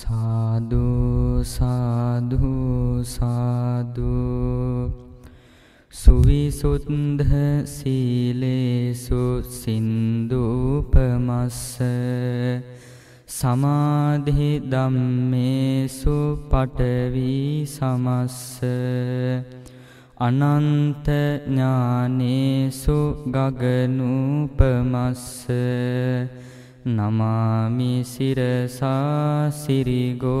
[0.00, 2.50] සාදු සාදු
[3.06, 4.18] සාදු
[5.92, 7.32] සුවිසුද්ධ
[7.68, 11.60] සීලේසු සින්දුපමස්ස
[13.30, 16.16] සමාධි ධම්මේසු
[16.50, 18.60] පඨවි සමස්ස
[20.20, 21.06] අනන්ත
[21.46, 22.98] ඥානේසු
[23.34, 25.24] ගගනූපමස්ස
[26.82, 30.32] නමාමි සිරසා සිරිගෝතමන්ස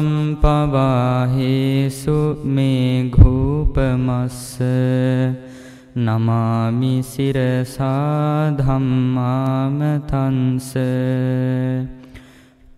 [2.58, 5.49] මේඝූපමස්ස නමාමි
[7.04, 10.74] සිරසා ධම්මාමතන්ස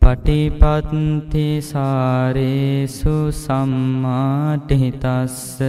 [0.02, 5.62] පටිපත්ති සාරේසු සම්මාටිතස්ස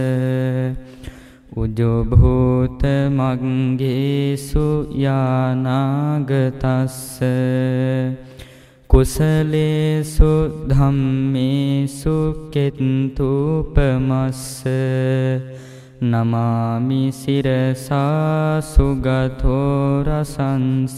[1.55, 7.19] උජොභූත මග්ගේසු යානාගතස්ස
[8.89, 10.31] කුසලේසු
[10.69, 14.63] ධම්මේසු කෙත්තුපමස්ස
[16.03, 20.97] නමාමි සිරසා සුගතෝ රසංස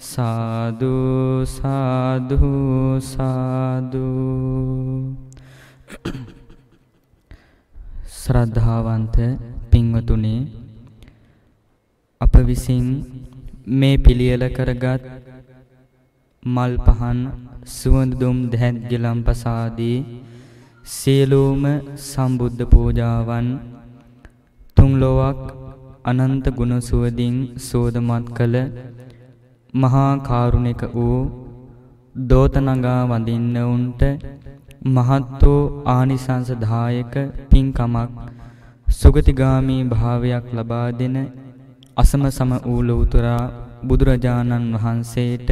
[0.00, 0.92] සාදු
[1.48, 2.50] සාදු
[3.04, 4.04] සාදු
[8.18, 9.16] ශ්‍රද්ධාවන්ත
[9.70, 10.36] පින්වතුනි
[12.20, 12.86] අප විසින්
[13.74, 15.04] මේ පිළියෙල කරගත්
[16.42, 17.18] මල් පහන්
[17.72, 19.98] සුවඳ දුම් දැත් ගිලම් පසාදී
[20.88, 21.64] සියලුම
[22.02, 23.46] සම්බුද්ධ පූජාවන්
[24.76, 25.40] තුන් ලොවක්
[26.02, 28.56] අනන්ත ගුණ සුවදින් සෝදමත් කළ
[29.74, 31.18] මහා කාරුණික වූ
[32.14, 34.02] දෝතනගා වඳින්න උන්ට
[34.86, 37.14] මහත් වූ ආනිසංසදායක
[37.50, 38.14] පින්කමක්
[38.88, 41.16] සුගතිගාමී භාවයක් ලබා දෙන
[41.96, 43.42] අසම සම වූ ලෞතරා
[43.82, 45.48] බුදුරජාණන් වහන්සේට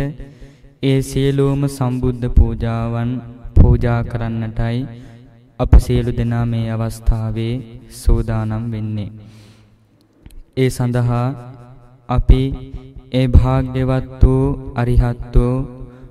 [0.82, 3.12] ඒ සියලුම සම්බුද්ධ පූජාවන්
[3.56, 4.80] පූජා කරන්නටයි
[5.60, 7.54] අප සියලු දෙනා මේ අවස්ථාවේ
[7.92, 9.10] සූදානම් වෙන්නේ.
[10.56, 11.28] ඒ සඳහා
[12.08, 12.42] අපි
[13.12, 15.54] ඒ භාග්‍යවත් වූ අරිහත් වූ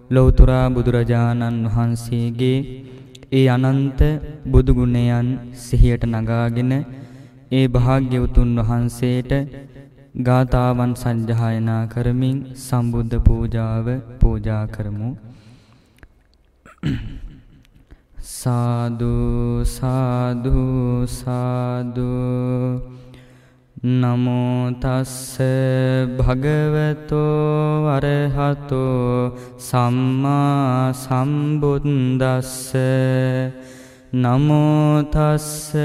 [0.09, 2.57] ලෞතර බුදුරජාණන් වහන්සේගේ
[3.31, 4.01] ඒ අනන්ත
[4.45, 6.73] බුදු ගුණයන් සිහියට නගාගෙන
[7.51, 9.31] ඒ භාග්‍යවතුන් වහන්සේට
[10.21, 13.87] ගාතාවන් සජ්ජායනා කරමින් සම්බුද්ධ පූජාව
[14.19, 15.11] පූජා කරමු.
[18.25, 22.81] සාදු සාදු සාදු.
[23.83, 25.37] නමෝ තස්ස
[26.17, 32.73] භගවතෝ අරහතෝ සම්මා සම්බුද්දස්ස.
[34.15, 35.77] නමෝ තස්ස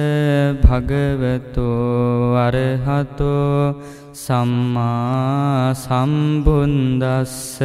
[0.65, 3.77] භගවතෝ අරහතෝ
[4.15, 7.61] සම්මා සම්බුද්දස්ස.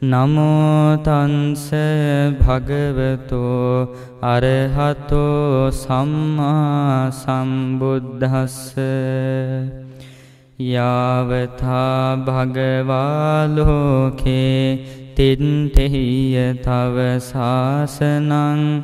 [0.00, 1.70] නමෝතන්ස
[2.38, 3.88] භගවතෝ
[4.22, 8.76] අරහතෝ සම්මා සම්බුද්ධස්ස
[10.58, 12.84] යාවතා භගවාලෝකේ
[15.16, 18.82] තින්ටෙහිය තව ශාසනං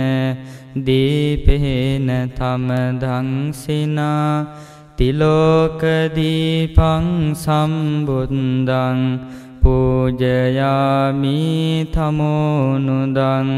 [0.77, 4.47] දීපේන තමදංසිනා
[4.97, 5.75] තිලෝකදීපං
[7.35, 9.21] සම්බුද්දං
[9.61, 11.41] පූජයාමි
[11.91, 13.51] තමෝනුදං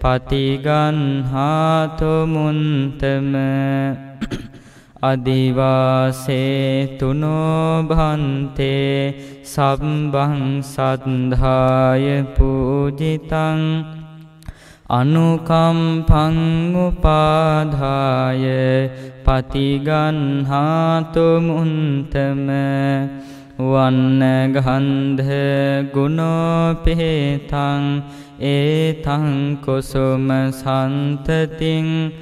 [0.00, 3.34] පතිගන්හාතු මුන්තම
[5.02, 9.14] අදිවාසේ තුනෝභන්තේ
[9.44, 13.97] සබ්බං සද්ධාය පූජිතං
[14.88, 16.36] අනුකම්පං
[16.82, 18.44] උපාධාය
[19.22, 22.48] පතිගන්හාතු මුන්තම
[23.60, 24.22] වන්න
[24.56, 25.30] ගන්ධ
[25.92, 27.84] ගුණෝපේතං
[28.48, 32.12] ඒතං කුසුම සන්තතින්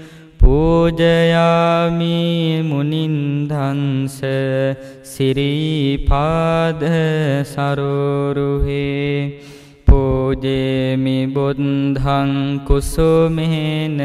[0.41, 2.17] පූජයාමි
[2.65, 4.17] මුනින්දන්ස
[5.05, 6.81] සිරීපාද
[7.45, 9.56] සරුරුහේ
[10.26, 13.96] පූජේමි බුද්ධං කුසුමේනනේන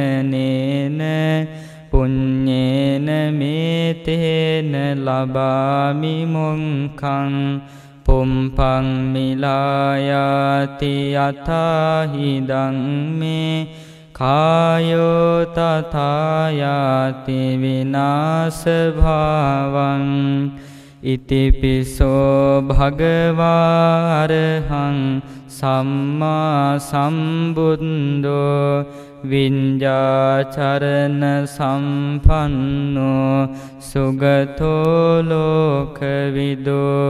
[1.90, 7.34] පුඤ්ඤේන මේතේන ලබාමි මොංකං
[8.06, 12.78] පුම්පං මිලායාති යතාහිදං
[13.20, 13.58] මේ
[14.14, 18.86] කායෝ තථායාති විනාශභාවං
[21.04, 23.38] ඉතිපිසෝ භගවාරහං
[25.52, 28.68] සම්මා සම්බුද්දෝ
[29.32, 31.24] විඤ්ජාචරණ
[31.56, 33.38] සම්පන්නෝ
[33.90, 37.10] සුගතෝ ලෝකවිදෝ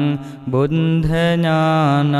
[0.47, 2.13] බුද්ධ ඥානං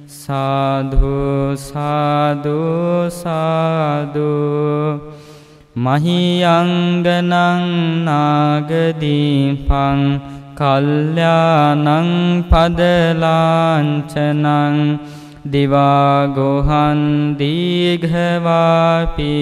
[0.06, 5.00] සාධු සාධු සාධු.
[5.76, 7.32] මහියංගනං
[8.04, 10.20] නාගදීපං
[10.54, 11.86] කල්්‍යානං
[12.50, 14.46] පදලාංචනං.
[15.44, 19.34] දිවාගොහන් දීඝවාපි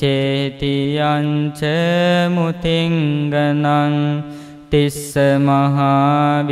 [0.00, 1.60] චේතියංච
[2.34, 3.94] මුතිංගනං
[4.70, 5.14] තිස්ස
[5.46, 6.44] මහාවිහාරංච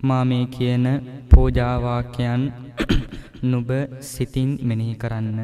[0.00, 0.86] මා මේ කියන
[1.30, 2.42] පූජාවාක්‍යයන්
[3.50, 3.68] නුබ
[4.02, 5.38] සිතින් මෙනෙහි කරන්න.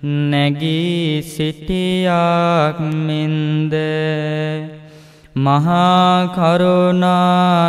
[0.00, 3.74] නැගී සිටියක් මෙන්ද
[5.36, 6.94] මහාකරුණා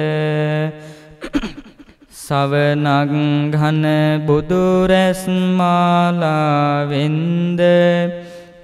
[2.23, 3.13] සවනක්
[3.53, 3.85] घन
[4.27, 5.23] බුදුරැස්
[5.59, 7.61] මාලාවෙන්ද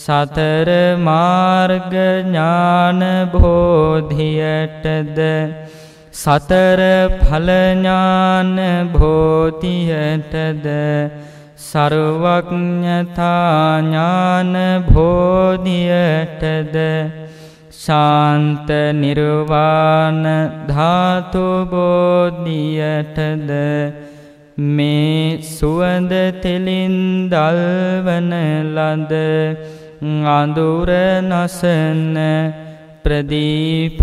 [0.10, 0.70] සතර
[1.00, 3.02] මාර්ගඥාන
[3.34, 5.20] බෝධියටද
[6.14, 6.82] සතර
[7.20, 8.58] ඵලඥාන
[8.96, 10.66] බෝධියටද
[11.62, 12.44] සරුවඥතාඥාන
[14.90, 16.76] බෝධියටද
[17.80, 18.70] ශාන්ත
[19.02, 20.24] නිර්වාණ
[20.70, 23.52] ධාතුබෝධියටද
[24.58, 28.34] මේ සුවඳ තෙලින් දල්වන
[28.76, 29.14] ලද
[30.02, 30.88] අඳුර
[31.22, 32.16] නසන
[33.04, 34.00] ප්‍රදීපාලෝකයින්ද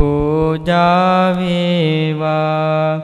[0.00, 3.00] පූජාවේවා.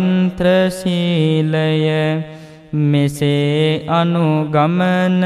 [2.73, 5.23] මෙසේ අනුගමනය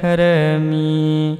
[0.00, 1.38] කරමි.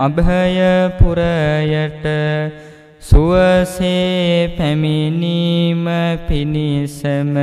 [0.08, 2.06] අභයපුරයට
[3.02, 5.86] සුවසේ පැමිණීම
[6.28, 7.36] පිණිසම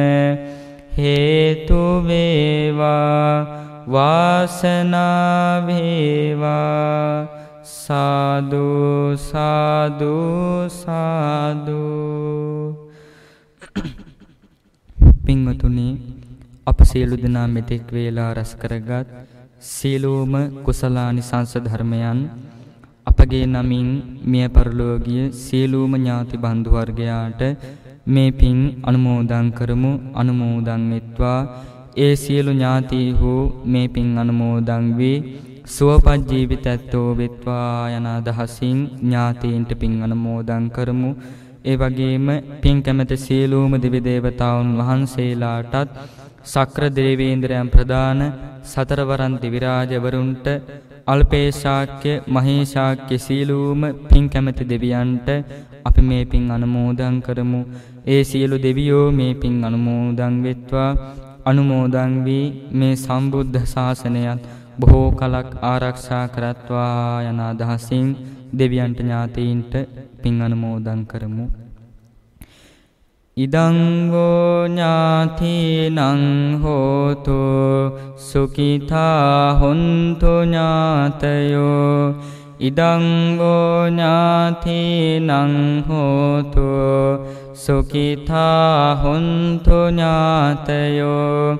[0.98, 7.28] හේතු වේවා වාසනාව වේවා.
[7.64, 12.81] සාදු සාදු සාදු.
[15.22, 15.88] පින්වතුනි
[16.66, 19.08] අප සියලු දෙනා මෙතෙක් වේලා රැස් කරගත්
[19.66, 22.20] සීලෝම කුසලානි සංස ධර්මයන්
[23.06, 23.88] අපගේ නමින්
[24.24, 27.40] මිය පරලෝකීය සියලුම ඥාති බන්දු වර්ගයාට
[28.06, 31.40] මේ පින් අනුමෝදන් කරමු අනුමෝදන් වෙත්වා.
[31.96, 33.32] ඒ සියලු ඥාතීහු
[33.64, 35.18] මේ පින් අනුමෝදන් වී
[35.66, 41.10] සුවපත් ජීවිතත්වෝ වෙත්වා යන අදහසින් ඥාතීන්ට පින් අනුමෝදන් කරමු.
[41.64, 42.26] ඒ වගේම
[42.60, 45.98] පින් කැමැති සියලුම දිව්‍ය දේවතාවුන් වහන්සේලාටත්
[46.44, 48.20] සක්‍ර දේවේන්ද්‍රයන් ප්‍රදාන
[48.64, 50.46] සතරවරන් දිවිරාජවරුන්ට
[51.06, 55.28] අල්පේශාක්‍ය මහේශාක්‍ය සීලූම පින් කැමැති දෙවියන්ට
[55.84, 57.60] අපි මේ පින් අනුමෝදන් කරමු.
[58.06, 60.90] ඒ සියලු දෙවියෝ මේ පින් අනුමෝදන් වෙත්වා
[61.44, 64.42] අනුමෝදන් වී මේ සම්බුද්ධ ශාසනයත්
[64.78, 68.08] බොහෝ කලක් ආරක්ෂා කරත්වා යන අදහසින්
[68.52, 69.72] දෙවියන්ට ඥාතීන්ට
[70.22, 71.46] පින් අනුමෝදන් කරමු.
[73.36, 73.78] ඉදං
[74.12, 76.00] වූ ඥාතිනං
[76.62, 77.38] හෝතු
[78.20, 82.14] සුඛිතා හොන්තු ඥාතයෝ
[82.60, 83.06] ඉදං
[83.38, 85.30] වූ ඥාතිනං
[85.88, 86.68] හෝතු
[87.54, 91.56] සුඛිතා හොන්තු ඥාතයෝ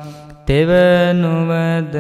[0.47, 1.97] තෙවනුවද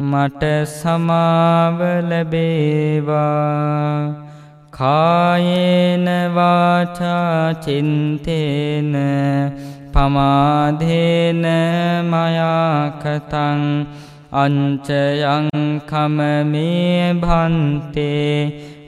[0.00, 3.54] මට සමාව ලැබේවා.
[4.70, 8.94] කායේන වාචා චින්තේන
[9.92, 11.44] පමාදේන
[12.10, 13.62] මයාකතං
[14.34, 15.48] අංචයං
[15.86, 18.38] කමමේ භන්තේ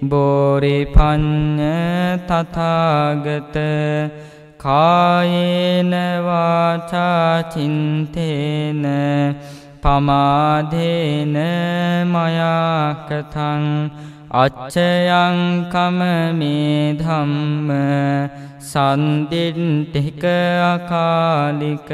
[0.02, 1.60] බෝරිපඤ්ඤ
[2.28, 3.56] තථාගත
[4.58, 5.92] කායේන
[6.26, 8.82] වාචා චින්තේන
[9.82, 11.36] පමාදේන
[12.06, 13.64] මයාකතං
[14.34, 15.38] අච්චයං
[15.72, 17.70] කමමේ ධම්ම
[18.62, 20.24] සන්දිට්ඨික
[20.66, 21.90] අකාලික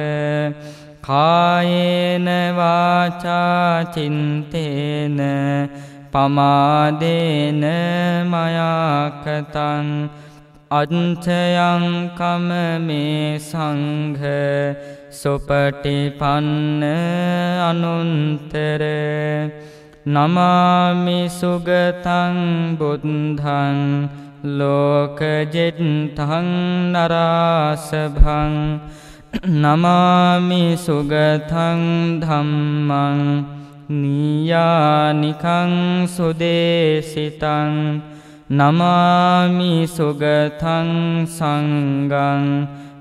[1.02, 5.18] කායේන වාචා චින්තේන
[6.12, 7.62] පමාදේන
[8.32, 9.88] මයාකතං
[10.70, 11.84] අච්චයං
[12.18, 12.48] කම
[12.86, 14.24] මේ සංඝ
[15.12, 16.82] සුපටිපන්න
[17.62, 18.82] අනුන්තර
[20.06, 22.38] නමාමි සුගතං
[22.78, 23.78] බුද්ධං
[24.58, 26.48] ලෝකජෙත්තං
[26.94, 28.56] නරාසභං
[29.32, 33.20] නමාමි සුගතං ධම්මං
[33.90, 35.72] නීයානිකං
[36.06, 37.72] සුදේසිතං
[38.50, 42.44] නමාමි සුගතං සංගං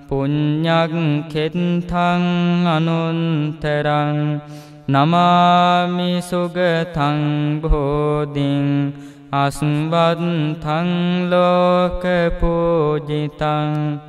[0.08, 0.94] පුඤ්ඤක්
[1.28, 2.24] කෙත්තං
[2.66, 4.40] අනුන්තරං
[4.88, 7.20] නමාමි සුගතං
[7.62, 8.94] බෝධින්
[9.34, 10.90] අස්වත්තං
[11.28, 12.04] ලෝක
[12.40, 14.00] පූජිතං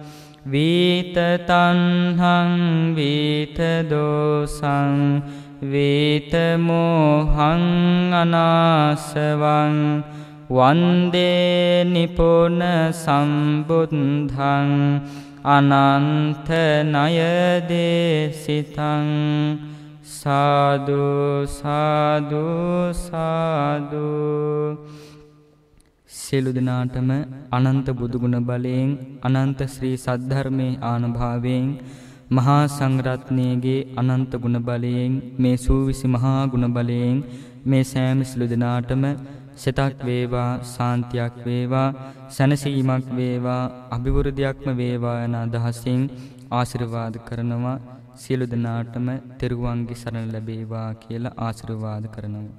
[0.44, 2.18] වීතතන්හං
[2.96, 4.94] වීතදෝසං
[5.72, 7.62] වේතමෝහං
[8.12, 9.76] අනාසවං
[10.50, 12.58] වන්දේ නිපුන
[12.92, 14.72] සම්බුද්ධං
[15.46, 16.58] අනන්තනයදේසිතං
[20.12, 21.22] සාදුසාදුසාදු
[26.32, 27.10] සියලු දෙනාටම
[27.52, 28.90] අනන්ත බුදුගුණ බලයෙන්
[29.22, 31.66] අනන්ත ශ්‍රී සද්ධර්මයේ ආනුභාවයෙන්
[32.30, 37.18] මහා සංඝරත්නයේගේ අනන්ත ගුණ බලයෙන් මේ සූවිසි මහා ගුණ බලයෙන්
[37.66, 39.04] මේ සෑම සිළු දෙනාටම
[39.56, 41.88] සිතක් වේවා සාන්තියක් වේවා
[42.30, 46.02] සැනසීමක් වේවා අභිවෘද්ධියක්ම වේවා යන අදහසින්
[46.50, 47.78] ආශිර්වාද කරනවා.
[48.16, 49.06] සියලු දෙනාටම
[49.38, 52.50] තෙරුවන්ගේ සරණ ලැබේවා කියලා ආශිර්වාද කරනවා.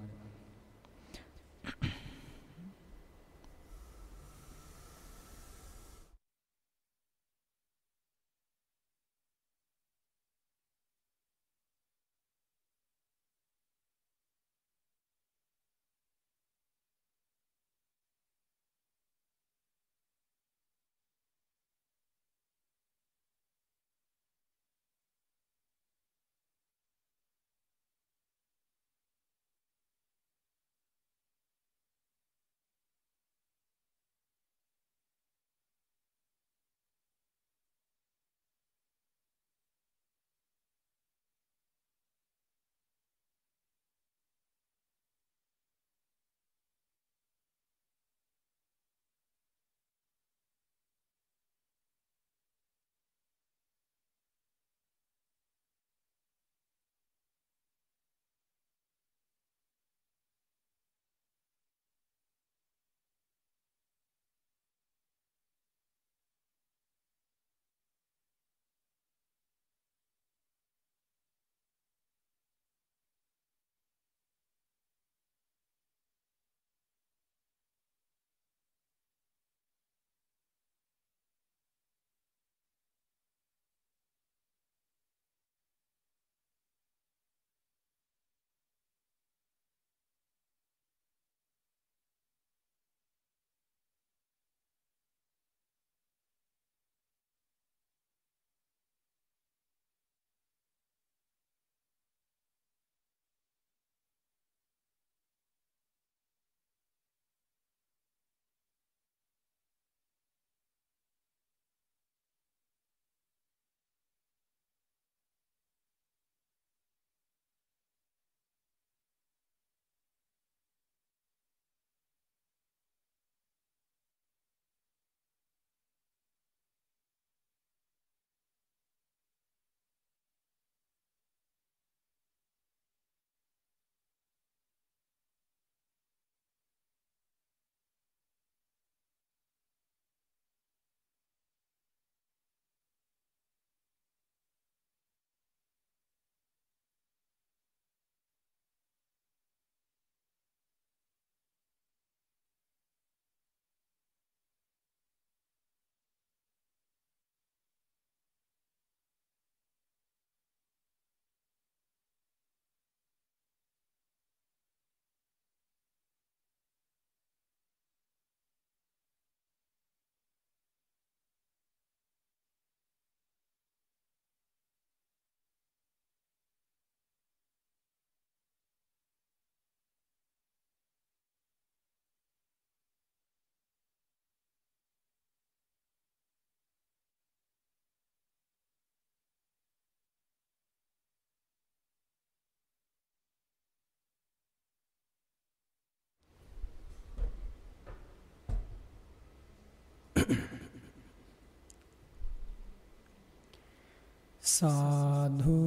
[204.53, 205.59] සාධු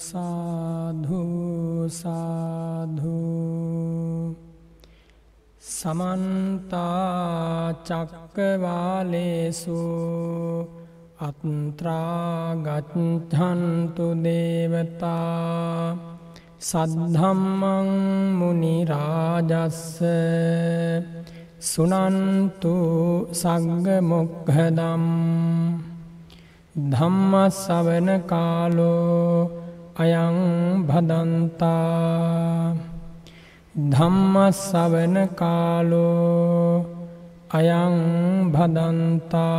[0.00, 1.22] සාධු
[1.92, 3.18] සාධු
[5.74, 7.04] සමන්තා
[7.88, 9.80] චක්කවාලේසු
[11.28, 12.66] අත්ත්‍රාගච්ඡන්තු
[14.24, 15.96] දේවතා
[16.62, 17.88] සද්ධම්මං
[18.38, 19.82] මුනි රාජස්ස
[21.62, 22.76] සුනන්තු
[23.32, 25.04] සග්ග මොක්ඛදම්
[26.74, 29.50] ධම්මස්සවන කාලෝ
[29.96, 30.38] අයං
[30.88, 32.74] භදන්තා
[33.92, 36.84] ධම්මස්සවන කාලෝ
[37.50, 37.94] අයං
[38.50, 39.54] භදන්තා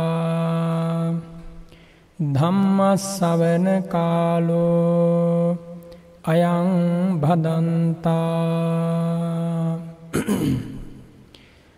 [2.18, 5.56] ධම්මස්සවන කාලෝ
[6.24, 6.68] අයං
[7.18, 8.26] භදන්තා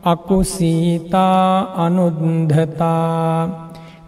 [0.03, 3.49] අකුසීතා අනුද්ධතා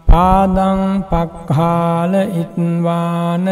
[0.07, 3.45] පාදං පක්ඛාල ඉත්වාන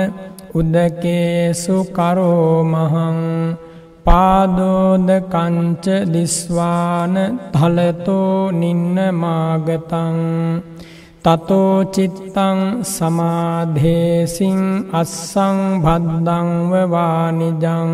[0.53, 3.19] උදකේසු කරෝමහං
[4.05, 7.15] පාදෝද කංච දිස්වාන
[7.53, 10.17] තලතෝ නින්න මාගතං
[11.23, 14.59] තතෝ චිත්තං සමාධේසින්
[14.93, 17.93] අස්සං භද්දංව වානිජං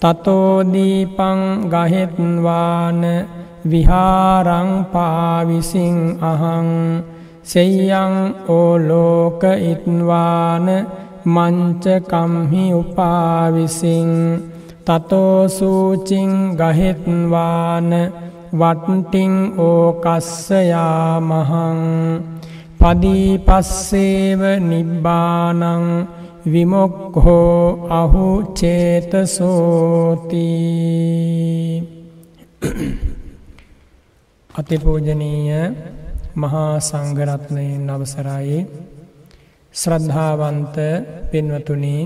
[0.00, 1.40] තතෝ දීපං
[1.72, 3.04] ගහෙත්වාන
[3.62, 7.04] විහාරං පාවිසිං අහං
[7.44, 10.86] සෙය්යං ඕලෝක ඉත්වාන
[11.26, 14.42] මංචකම්හි උපාවිසිං
[14.86, 17.90] තතෝසූචිං ගහෙත්වාන
[18.52, 21.80] වට්ටිං ඕකස්සයාමහං
[22.80, 26.06] පදීපස්සේව නිබ්බානං
[26.46, 29.50] විමොක්හෝ අහු චේතසෝතිී
[34.50, 35.62] අතිපූජනීය
[36.34, 38.58] මහා සංඝරත්නයෙන් අවසරයි.
[39.74, 40.76] ශ්‍රද්ධාවන්ත
[41.30, 41.96] පින්වතුනි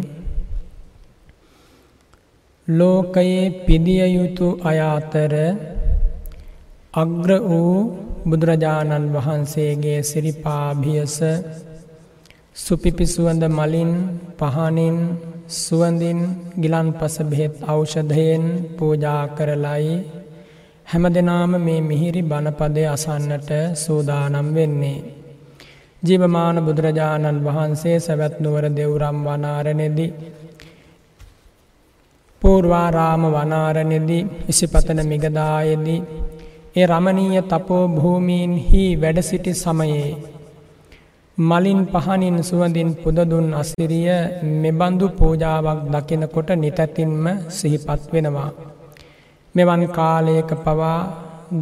[2.68, 5.34] ලෝකයේ පිදිය යුතු අය අතර
[6.94, 7.76] අග්‍ර වූ
[8.24, 11.16] බුදුරජාණන් වහන්සේගේ සිරිපාභියස
[12.56, 13.92] සුපිපිසුවඳ මලින්
[14.38, 14.96] පහනින්
[15.54, 16.20] සුවඳින්
[16.56, 18.44] ගිලන් පස බෙහෙත් ඖෂධයෙන්
[18.76, 19.96] පූජා කරලයි.
[20.86, 24.98] හැම දෙනාම මේ මිහිරි බණපදය අසන්නට සූදානම් වෙන්නේ.
[26.02, 30.06] ජීවමාන බුදුරජාණන් වහන්සේ සැවැත්නුවර දෙවුරම් වනාරනෙදි.
[32.42, 34.18] පූර්වාරාම වනාරනෙදි
[34.48, 36.00] ඉසිපතන මිගදායේදී
[36.76, 40.10] ඒ රමණීය තපෝ භූමීන්හි වැඩසිටි සමයේ
[41.38, 44.10] මලින් පහනින් සුවඳින් පුදදුන් අසිරිය
[44.62, 48.73] මෙබඳු පූජාවක් දකිනකොට නිතැතින්ම සිහිපත් වෙනවා.
[49.54, 50.98] මෙවන් කාලයක පවා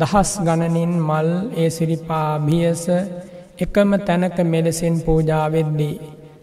[0.00, 2.84] දහස් ගණනින් මල් ඒ සිරිපා බියස
[3.64, 5.96] එකම තැනක මෙලෙසින් පූජාවෙද්දී.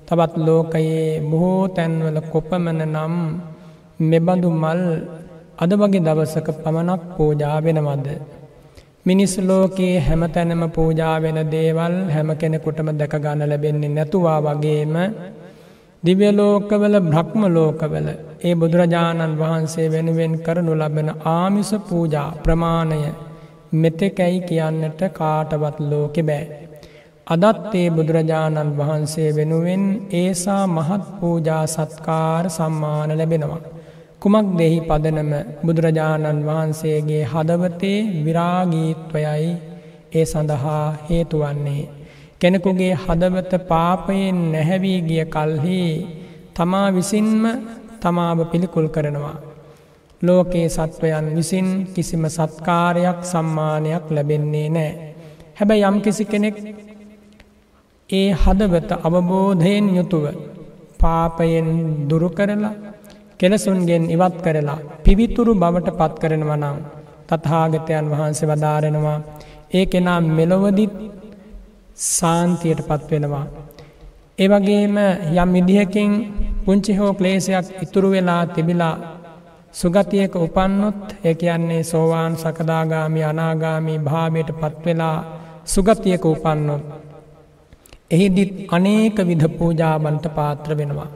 [0.08, 3.16] තවත් ලෝකයේ බොහෝ තැන්වල කොපමන නම්
[4.10, 4.82] මෙබඳු මල්
[5.64, 8.08] අද වගේ දවසක පමණක් පූජා වෙනවද.
[9.08, 14.96] මිනිස් ලෝකයේ හැම තැනම පූජා වෙන දේවල් හැම කෙනෙකුටම දැක ගන්න ලැබෙන්නේ නැතුවා වගේම
[16.04, 18.08] දිව්‍යලෝකවල බ්‍රහ්ම ලෝකවල
[18.40, 23.00] ඒ බුදුරජාණන් වහන්සේ වෙනුවෙන් කරනු ලබන ආමිස පූජා ප්‍රමාණය
[23.74, 26.46] මෙතෙකැයි කියන්නට කාටවත් ලෝකෙ බෑ.
[27.28, 29.84] අදත් ඒ බුදුරජාණන් වහන්සේ වෙනුවෙන්
[30.14, 33.62] ඒසා මහත් පූජා සත්කාර සම්මාන ලැබෙනවා.
[34.22, 35.32] කුමක් දෙහි පදනම
[35.66, 39.52] බුදුරජාණන් වහන්සේගේ හදවතේ විරාගීත්වයයි
[40.12, 41.84] ඒ සඳහා හේතුවන්නේ.
[42.42, 45.82] කෙනෙකුගේ හදවත පාපයෙන් නැහැවී ගිය කල්හි
[46.56, 47.44] තමා විසින්ම
[48.02, 49.38] තමාව පිළිකුල් කරනවා.
[50.22, 54.92] ලෝකයේ සත්වයන් විසින් කිසිම සත්කාරයක් සම්මානයක් ලැබෙන්නේ නෑ.
[55.58, 56.58] හැබැ යම් කිසි කෙනෙක්
[58.10, 60.26] ඒ හදවත අවබෝධයෙන් යුතුව
[61.00, 61.70] පාපයෙන්
[62.10, 62.76] දුරු කරලා
[63.40, 66.78] කෙලසුන්ගෙන් ඉවත් කරලා පිවිතුරු බවට පත් කරනවනම්
[67.30, 69.18] තත්හාගතයන් වහන්සේ වදාරෙනවා
[69.72, 70.94] ඒ කෙනා මෙලොවදිත්
[72.10, 73.46] සාන්තියට පත්වෙනවා.
[74.40, 74.96] ඒවගේම
[75.36, 76.12] යම් විදිහකින්
[76.66, 78.96] පුංචි හෝ ක්ලේසයක් ඉතුරු වෙලා තිබිලා
[79.74, 85.18] සුගතියක උපන්නොත් ඒ කියන්නේ සෝවාන් සකදාගාමි අනාගාමී භාවයට පත්වෙලා
[85.66, 86.84] සුගතියක උපන්නොත්.
[88.12, 91.10] එහිදිත් අනේක විධ පූජාබන්ට පාත්‍ර වෙනවා.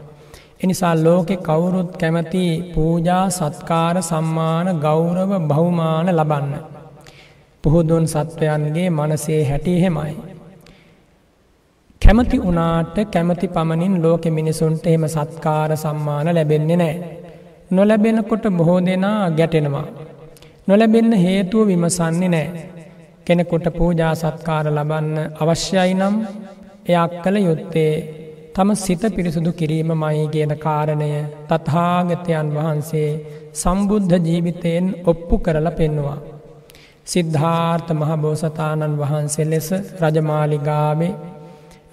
[0.64, 6.54] එනිසා ලෝකෙ කවුරුත් කැමති පූජා සත්කාර සම්මාන ගෞරව බහුමාන ලබන්න.
[7.64, 10.33] පුහුදුන් සත්වයන්ගේ මනසේ හැටි හෙමයි.
[12.04, 16.96] කැමති වනාට කැමති පමණින් ලෝකෙ මිනිසුන්ට එහෙම සත්කාර සම්මාන ලැබෙන්නේ නෑ.
[17.72, 19.86] නොලැබෙනකොට බොහෝ දෙනා ගැටෙනවා.
[20.68, 22.48] නොලැබෙන්න හේතුව විමසන්නේ නෑ.
[23.26, 26.16] කෙනෙකොට පූජා සත්කාර ලබන්න අවශ්‍යයි නම්
[26.88, 27.94] එයක් කළ යුත්තේ
[28.54, 31.12] තම සිත පිරිසුදු කිරීම මයි කියන කාරණය
[31.50, 33.10] තත්හාගතයන් වහන්සේ
[33.54, 36.20] සම්බුද්ධ ජීවිතයෙන් ඔප්පු කරලා පෙන්නවා.
[37.08, 39.70] සිද්ධාර්ථ මහබෝසතාණන් වහන්සේ ලෙස
[40.02, 41.14] රජමාලිගාවේ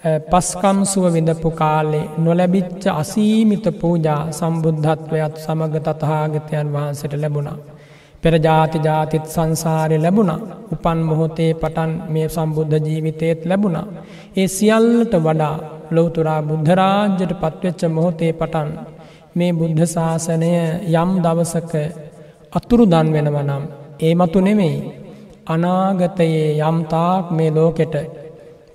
[0.02, 7.58] පස්කම් සුව විඳපු කාලේ නොලැබිච්ච අසීමිත පූජා සම්බුද්ධත්වයත් සමග තතහාගතයන් වහන්සට ලැබුණා.
[8.22, 10.32] පෙරජාති ජාතිත් සංසාරය ලැබුණ
[10.72, 13.76] උපන් මොහොතේ පටන් මේ සම්බුද්ධ ජීවිතයත් ලැබුණ.
[14.36, 15.56] ඒ සියල්ලට වඩා
[15.90, 18.70] ලෝතුරා බුද්ධරාජ්‍යයට පත්වෙච්ච මොහොතේ පටන්
[19.32, 20.52] මේ බුද්ධ ශාසනය
[20.94, 21.72] යම් දවසක
[22.52, 23.64] අතුරු දන් වෙනවනම්
[24.00, 24.78] ඒ මතු නෙමෙයි
[25.46, 27.94] අනාගතයේ යම්තාක් මේ ලෝකෙට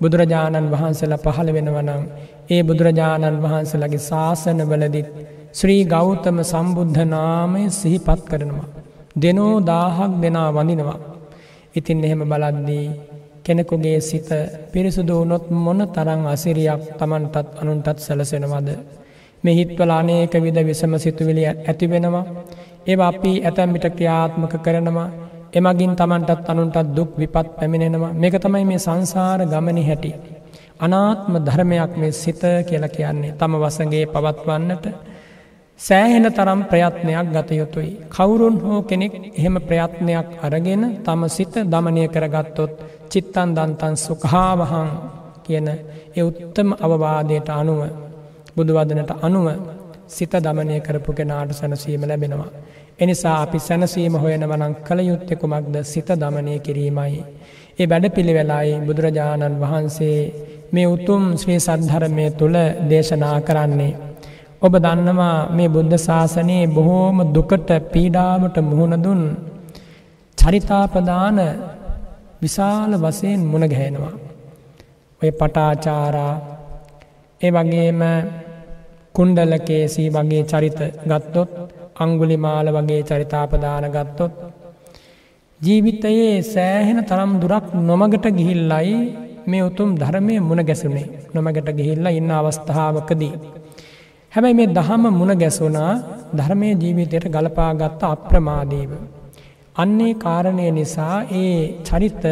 [0.05, 2.03] බුදුරජාණන් වහන්සේලා පහළ වෙනවනම්
[2.49, 5.09] ඒ බුදුරජාණන් වහන්සේලගේ ශාසන වලදිත්
[5.53, 8.69] ශ්‍රී ගෞතම සම්බුද්ධ නාමය සිහිපත් කරනවා.
[9.15, 10.99] දෙනෝ දාහක් දෙනා වඳිනවා.
[11.75, 12.85] ඉතින් එහෙම බලද්දී
[13.43, 14.29] කෙනෙකුගේ සිත
[14.71, 18.69] පිරිසුදු වුණොත් මොන තරං අසිරියක් තමන්ටත් අනුන්ටත් සැලසෙනවද.
[19.43, 22.25] මෙහිත්වල අනේක විද විසම සිතුවිලි ඇතිවෙනවා.
[22.87, 25.09] ඒ අපි ඇතැම්මිට ක්‍රියාත්මක කරනවා
[25.55, 30.11] එමගින් තමන්ටත් අනුන්ටත් දුක් විපත් පැමිණෙනවා මේක තමයි මේ සංසාර ගමනි හැටි.
[30.77, 34.85] අනාත්ම ධර්මයක් මේ සිත කියලා කියන්නේ තම වසගේ පවත්වන්නට
[35.79, 37.91] සෑහෙන තරම් ප්‍රයත්නයක් ගත යුතුයි.
[38.09, 42.73] කවුරුන් හෝ කෙනෙක් එහෙම ප්‍රයත්නයක් අරගෙන තම සිත දමනය කරගත්තොත්
[43.09, 44.89] චිත්තන් දන්තන් සුකහාවහං
[45.43, 45.67] කියන
[46.13, 47.81] එ උත්තම අවවාදයට අනුව
[48.55, 49.47] බුදුවදනට අනුව
[50.07, 52.51] සිත දමනය කරපු කෙනාට සැනසීම ලැබෙනවා.
[52.99, 57.23] එනිසා අපි සැනසීම හොයනවනං කළ යුත්තෙකුමක්ද සිත දමනය කිරීමයි.
[57.79, 60.19] ඒ වැඩ පිළිවෙලායි බුදුරජාණන් වහන්සේ
[60.73, 62.57] මේ උතුම් ශ්‍රී සද්ධරමය තුළ
[62.89, 63.93] දේශනා කරන්නේ.
[64.61, 69.21] ඔබ දන්නවා මේ බුද්ධ ශාසනයේ බොහෝම දුකට පීඩාවට මුහුණදුන්
[70.37, 71.37] චරිතාපදාන
[72.41, 74.15] විශාල වසයෙන් මුණගැහෙනවා.
[75.21, 76.33] ඔය පටාචාරා
[77.41, 78.01] ඒ වගේම
[79.15, 81.51] කුණ්ඩලකේසී වගේ චරිත ගත්තොත්
[81.95, 84.33] අංගුලි මාල වගේ චරිතාපදාන ගත්තොත්.
[85.61, 88.95] ජීවිතයේ සෑහෙන තරම් දුරක් නොමගට ගිහිල්ලයි
[89.47, 93.33] මේ උතුම් ධර්මය මුණ ගැසුනේ නොමගට ගිහිල්ල ඉන්න අවස්ථාවකදී.
[94.33, 95.91] හැබැයි මේ දහම මුණ ගැසුනා
[96.33, 98.91] ධර්මය ජීවිතයට ගලපාගත්ත අප්‍රමාදීව.
[99.75, 102.23] අන්නේ කාරණය නිසා ඒ චරිත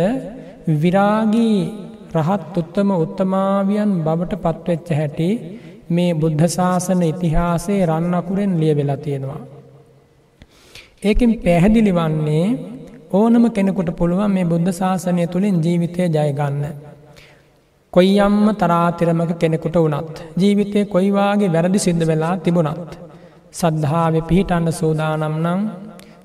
[0.81, 1.57] විරාගී
[2.15, 5.29] රහත් උත්තම උත්තමාවියන් බවට පත්වෙච්ච හැටි
[5.89, 9.41] මේ බුද්ධ ශාසන ඉතිහාසයේ රන්නකුරෙන් ලිය වෙලා තියෙනවා.
[11.03, 12.45] ඒකින් පැහැදිලි වන්නේ
[13.11, 16.63] ඕනම කෙනෙකුට පුළුවන් මේ බුද්ධ ශාසනය තුළින් ජීවිතය ජයගන්න.
[17.93, 20.15] කොයියම්ම තරාතිරමක කෙනෙකුට වනත්.
[20.37, 22.91] ජීවිතය කොයිවාගේ වැරදි සිද්ධ වෙලා තිබුණත්.
[23.51, 25.61] සද්ධාව පිහිටන්න සූදානම් නම්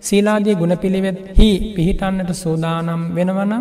[0.00, 3.54] සීලාදී ගුණ පිළිවෙත් හි පිහිටන්නට සූදානම් වෙනවන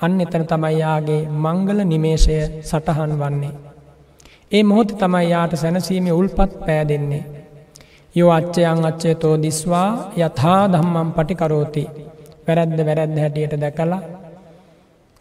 [0.00, 3.54] අන්න එතන තමයියාගේ මංගල නිමේෂය සටහන් වන්නේ.
[4.52, 7.39] ඒ මොහොත තමයි යාට සැනසීම උල්පත් පෑදෙන්නේ.
[8.14, 9.88] යෝ අච්චයන් අච්චේ තෝ දිස්වා
[10.18, 11.84] යථා දම්මම් පටිකරෝති
[12.46, 14.00] වැරැද්ද වැරැද්ද හැටියට දැකලා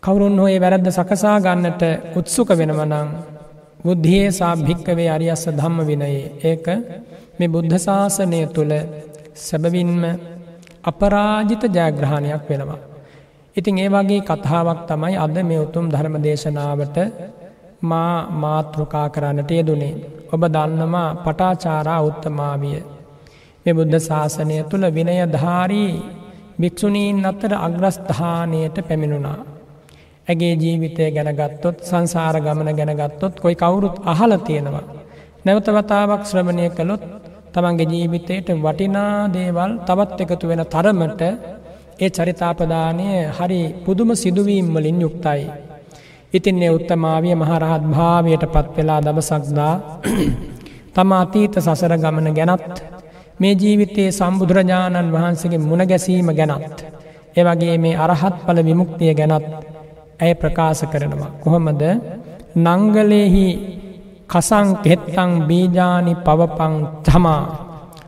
[0.03, 1.83] කවුරුන් හොේ වැරැද්ද සකසා ගන්නට
[2.15, 3.09] උත්සුක වෙනවනං
[3.83, 6.67] බුද්ධියේ සාභික්කවේ අරියස්ස ධම්ම විනයේ ඒක
[7.37, 8.73] මේ බුද්ධ ශාසනය තුළ
[9.37, 10.03] සැබවින්ම
[10.83, 12.79] අපරාජිත ජයග්‍රහණයක් වෙනවා.
[13.55, 16.97] ඉතින් ඒ වගේ කතාවක් තමයි අද මේ උතුම් ධර්ම දේශනාවට
[17.81, 19.95] මා මාතෘකා කරන්නට යෙදුනේ.
[20.33, 22.79] ඔබ දන්නවා පටාචාරා උත්තමාවිය.
[23.65, 25.93] මේ බුද්ධ ශාසනය තුළ විනයධාරී
[26.59, 29.39] භික්‍ෂුණීන් අත්තර අග්‍රස්ථානයට පැමිණුණා.
[30.27, 34.85] ඇගේ ජීවිතය ගැනගත්තොත් සංසාර ගමන ගැනගත්තොත් කොයි කවුරුත් අහල තියෙනවා.
[35.45, 37.03] නැවතවතාවක් ශ්‍රමණය කළොත්
[37.53, 41.21] තමන්ගේ ජීවිතයට වටිනා දේවල් තවත් එකතු වෙන තරමට
[41.99, 43.07] ඒ චරිතාපදානය
[43.37, 45.43] හරි පුදුම සිදුවීම්වලින් යුක්තයි.
[46.33, 49.73] ඉතින් ඒ උත්තමාවිය මහරහත් භාවයට පත් වෙලා දවසක්දා
[50.95, 52.75] තම අතීත සසර ගමන ගැනත්
[53.39, 56.77] මේ ජීවිතයේ සම්බුදුරජාණන් වහන්සේගේ මුණගැසීම ගැනත්.
[57.35, 59.45] එවගේ මේ අරහත් පල විමුක්තිය ගැනත්
[60.19, 61.31] ඇය ප්‍රකාශ කරනවා.
[61.39, 61.83] කොහොමද
[62.57, 63.47] නංගලෙහි
[64.27, 66.73] කසං කෙත්තං බීජානි පවපං
[67.03, 67.43] තමා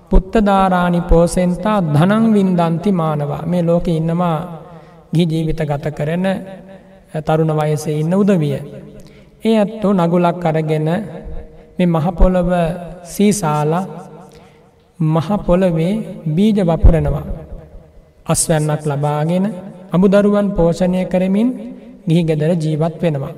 [0.10, 4.38] පුත්තධාරාණි පෝසෙන්තා ධනං වින්දන්ති මානවා මේ ලෝක ඉන්නවා
[5.14, 6.26] ගි ජීවිත ගත කරන
[7.20, 8.56] තරුණ වයසේ ඉන්න උදවිය.
[9.44, 10.88] ඒ ඇත්තෝ නගුලක් අරගෙන
[11.78, 12.50] මේ මහපොළොව
[13.06, 13.86] සීසාලා
[15.00, 15.94] මහපොළොවේ
[16.28, 17.26] බීජ වපුරනවා.
[18.26, 19.46] අස්වැන්නක් ලබාගෙන
[19.92, 21.50] අමුදරුවන් පෝෂණය කරමින්
[22.08, 23.34] ගිහි ගෙදර ජීවත් වෙනවා.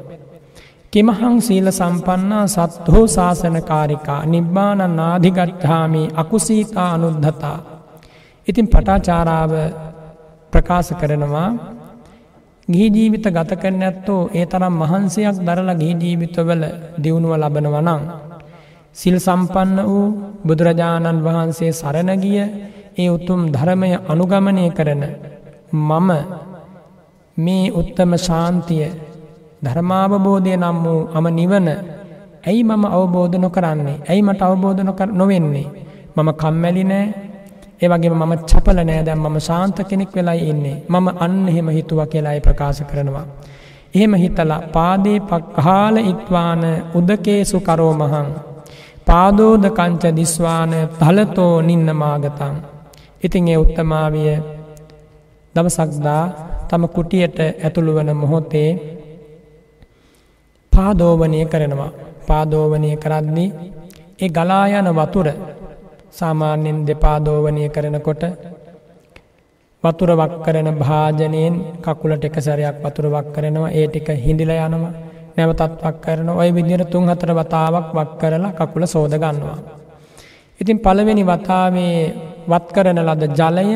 [0.93, 7.57] කිමහං සීල සම්පන්නා සත්හෝ ශාසනකාරිකා නිබ්බාන නාධිගට්ඨාමි අකුසීතා අනුද්ධතා.
[8.47, 9.53] ඉතින් පටාචාරාව
[10.53, 11.49] ප්‍රකාශ කරනවා
[12.67, 16.63] ගිහි ජීවිත ගත කරන ඇත්තෝ ඒ තරම් මහන්සයක් දරලා ගිහි ජීවිතවල
[16.97, 18.01] දියුණුව ලබනවනං.
[18.95, 20.05] සිල් සම්පන්න වූ
[20.45, 22.39] බුදුරජාණන් වහන්සේ සරණගිය
[22.93, 25.03] ඒ උතුම් ධර්මය අනුගමනය කරන
[25.73, 26.09] මම
[27.37, 28.87] මේ උත්තම ශාන්තිය
[29.61, 31.67] ධර්මාවබෝධය නම් වූ අම නිවන
[32.43, 35.67] ඇයි මම අවබෝධ නොකරන්නේ ඇයි මට අවබෝධ නොවෙන්නේ
[36.15, 37.07] මම කම්මැලි නෑ
[37.83, 41.99] ඒ වගේ මම චපල නෑ දැම් මම ශාන්ත කෙනෙක් වෙලා ඉන්නේ මම අන්න එහෙම හිතුව
[42.07, 43.25] කියලායි ප්‍රකාශ කරනවා.
[43.95, 46.63] එහෙම හිතලා පාදේ පක්හාල ඉත්වාන
[46.95, 48.27] උදකේසු කරෝ මහං.
[49.05, 52.55] පාදෝද කංච දිස්වාන තලතෝ නින්න මාගතං.
[53.23, 54.31] ඉතින් ඒ උත්තමාවිය
[55.55, 56.23] දවසක්දා
[56.67, 58.69] තම කුටියට ඇතුළු වන මොහොතේ
[60.71, 61.91] පාදෝවනය කරනවා.
[62.27, 63.49] පාදෝවනය කරද්දී
[64.19, 65.27] ඒ ගලායන වතුර
[66.13, 68.23] සාමාන්‍යෙන් දෙපාදෝවනය කරනකොට
[69.83, 74.93] වතුර වක් කරන භාජනයෙන් කකුලට එක සැරයක් වතුර වක් කරනවා ඒ ටික හිඳිල යනවා
[75.37, 79.57] නැවතත් වක් කරන ඔය විදිර තුන් හතර වතාවක් වක් කරලා කකුල සෝද ගන්නවා.
[80.59, 81.97] ඉතින් පළවෙනි වතාවේ
[82.47, 83.67] වත් කරන ලද ජලය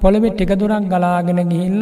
[0.00, 1.80] පොළවෙ ටික දුරක් ගලාගෙන ගිහිල්ල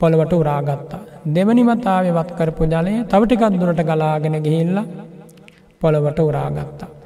[0.00, 1.02] පොළවට උරාගත්තා.
[1.26, 4.76] දෙවනි වතාවේ වත් කරපු ජලය තව ටිකක් දුරට ගලාගෙන ගිහිල්ල
[5.82, 6.99] පොළවට උරාගත්තා.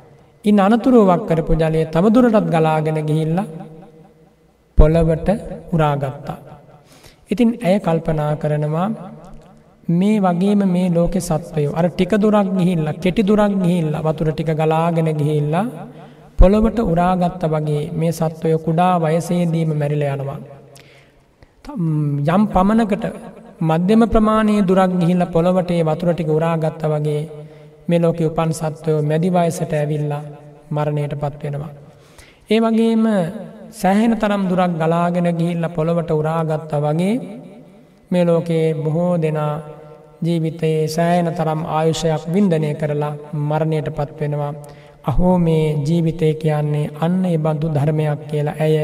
[0.45, 3.39] ඉන් අනතුරුවක් කරපු ජලය තවදුරටත් ගලාගෙන ගිහිල්ල
[4.79, 5.29] පොළවට
[5.75, 6.39] උරාගත්තා.
[7.31, 8.89] ඉතින් ඇය කල්පනා කරනවා
[9.91, 15.09] මේ වගේම මේ ලෝකෙ සත්වයෝ අර ටික දුරක් ගිහිල්ල කෙටි දුරක් ගිහිල්ල වතුර ටික ගලාගෙන
[15.21, 15.65] ගිහිල්ලා
[16.39, 20.41] පොළොවට උරාගත්ත වගේ මේ සත්වය කුඩා වයසේදීම මැරිල යනවා.
[22.29, 23.05] යම් පමණකට
[23.63, 27.44] මධ්‍යම ප්‍රමාණයේ දුරක් ගිහිල්ල පොළොවටේ වතුරටික උරාගත්ත වගේ
[27.89, 30.23] මේ ලෝක උපන් සත්වයෝ මැදිවයසට ඇවිල්ලා
[30.71, 31.73] මරණයට පත්වෙනවා.
[32.51, 33.05] ඒ වගේම
[33.73, 37.15] සෑහෙන තරම් දුරක් ගලාගෙන ගිහිල්ල පොළොවට උරාගත්ත වගේ
[38.11, 39.55] මේ ලෝකයේ බොහෝ දෙනා
[40.25, 43.15] ජීවිතයේ සෑයන තරම් ආයුෂයක් වින්දනය කරලා
[43.49, 44.53] මරණයට පත්වෙනවා.
[45.05, 48.77] අහෝ මේ ජීවිතය කියන්නේ අන්න ඒ බඳු ධර්මයක් කියලා ඇය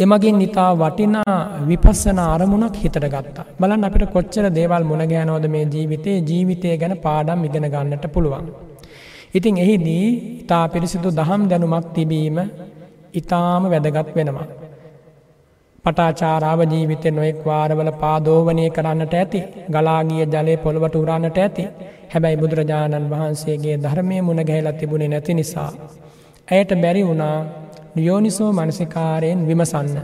[0.00, 1.34] එමගින් නිතා වටිනා
[1.68, 3.44] විපස්සන අරමුණක් හිතට ගත්තා.
[3.60, 8.46] බලන් අපිට කොච්චර දේවල් මුණගෑනෝද මේ ජීවිතයේ ජීවිතය ගැන පාඩම් ඉගෙන ගන්නට පුළුවන්.
[9.34, 10.06] ඉතින් එහිදී
[10.42, 12.38] ඉතා පිරිසිදු දහම් දැනුමක් තිබීම
[13.14, 14.48] ඉතාම වැදගත් වෙනවා.
[15.84, 21.64] පටාචාරාව ජීවිතය නොෙක් වාරවල පාදෝවනය කරන්නට ඇති ගලාගිය ජලය පොළොවට උරන්නට ඇති
[22.12, 25.70] හැබැයි බුදුරජාණන් වහන්සේගේ ධර්මය මුණ ගැහලා තිබුණේ නැති නිසා.
[26.48, 27.36] ඇයට බැරි වුණා
[27.96, 29.96] යෝනිසෝ මනසිකාරයෙන් විමසන්න.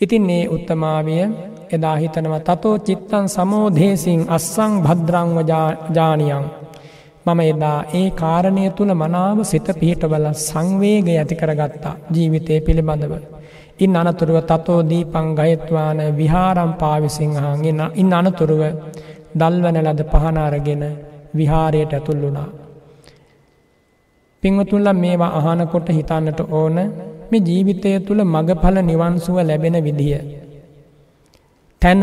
[0.00, 1.24] ඉතින් ඒ උත්තමාවිය
[1.70, 5.38] එදා හිතනව තතෝ චිත්තන් සමෝදේසින් අස්සං භද්‍රංව
[5.94, 6.44] ජානියන්.
[7.26, 13.12] මම එදා ඒ කාරණය තුළ මනාව සිත පිහිටවල සංවේග ඇති කරගත්තා ජීවිතය පිළිබඳව.
[13.78, 18.62] ඉන් අනතුරුව තතෝ දීපං ගයත්වාන විහාරම් පාවිසිංහාගෙන ඉන් අනතුරුව
[19.40, 20.82] දල්වන ලද පහනාරගෙන
[21.36, 22.48] විහාරයට ඇතුල් වුණා.
[24.42, 26.76] පිංවතුල්ල මේවා අහනකොට හිතන්නට ඕන
[27.30, 30.20] මේ ජීවිතය තුළ මගඵල නිවන්සුව ලැබෙන විදිහ.
[31.82, 32.02] තැන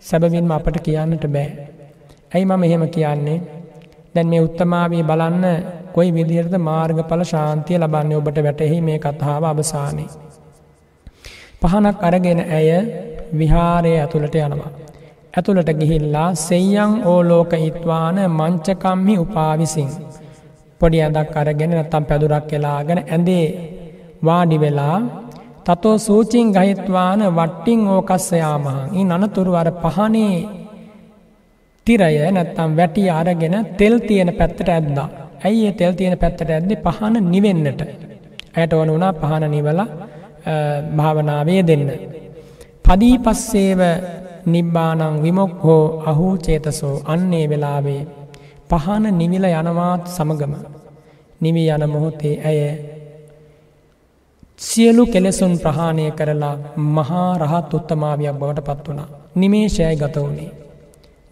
[0.00, 1.48] සැබවින්ම අපට කියන්නට බෑ.
[2.32, 3.38] ඇයි මම එහෙම කියන්නේ
[4.14, 5.44] දැන් මේ උත්තමාවී බලන්න
[5.94, 10.04] කොයි විදිහට මාර්ගඵල ශාන්තිය ලබන්න ඔබට වැටෙහි මේ කතාව අවසානය.
[11.60, 12.68] පහනක් අරගෙන ඇය
[13.32, 14.70] විහාරය ඇතුළට යනවා.
[15.34, 19.90] ඇතුළට ගිහිල්ලා සෙයං ඕලෝක ඉත්වාන මංචකම්හි උපාවිසින්.
[20.80, 23.46] පොඩි ඇදක් අරගෙන නත්තම් පැදුරක් කෙලාගෙන ඇඳේ
[24.24, 24.98] වාඩි වෙලා
[25.66, 30.36] තතෝ සූචින් ගහිත්වාන වට්ටිං ඕකස්සයාමහන් ඉන් අනතුරු අර පහනේ
[31.86, 35.08] තිරය නැත්තම් වැටි අරගෙන තෙල් තියෙන පැත්තට ඇද්දා.
[35.44, 37.80] ඇයි තෙල් තියෙන පැත්තට ඇද්දි පහන නිවෙන්නට.
[38.54, 39.80] ඇයට ඕන වුණා පහන නිවල
[40.96, 41.88] භාවනාවේ දෙන්න.
[42.84, 43.80] පදී පස්සේව
[44.46, 48.02] නිබ්බානං විමොක් හෝ අහූ චේතසෝ අන්නේ වෙලාවේ
[48.70, 50.54] පහන නිවිල යනවාත් සමගම
[51.40, 52.60] නිවී යන මොහොතේ ඇය
[54.58, 56.56] සියලු කෙලෙසුන් ප්‍රහාණය කරලා
[56.88, 59.08] මහා රහත් උත්තමාවියක් බවට පත් වුණා.
[59.34, 60.50] නිමේශයයි ගත වුණේ.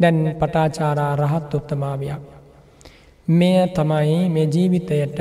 [0.01, 2.23] දැන් පටාචාරා රහත් උත්තමාවියක්.
[3.29, 5.19] මෙය තමයි මේ ජීවිතයට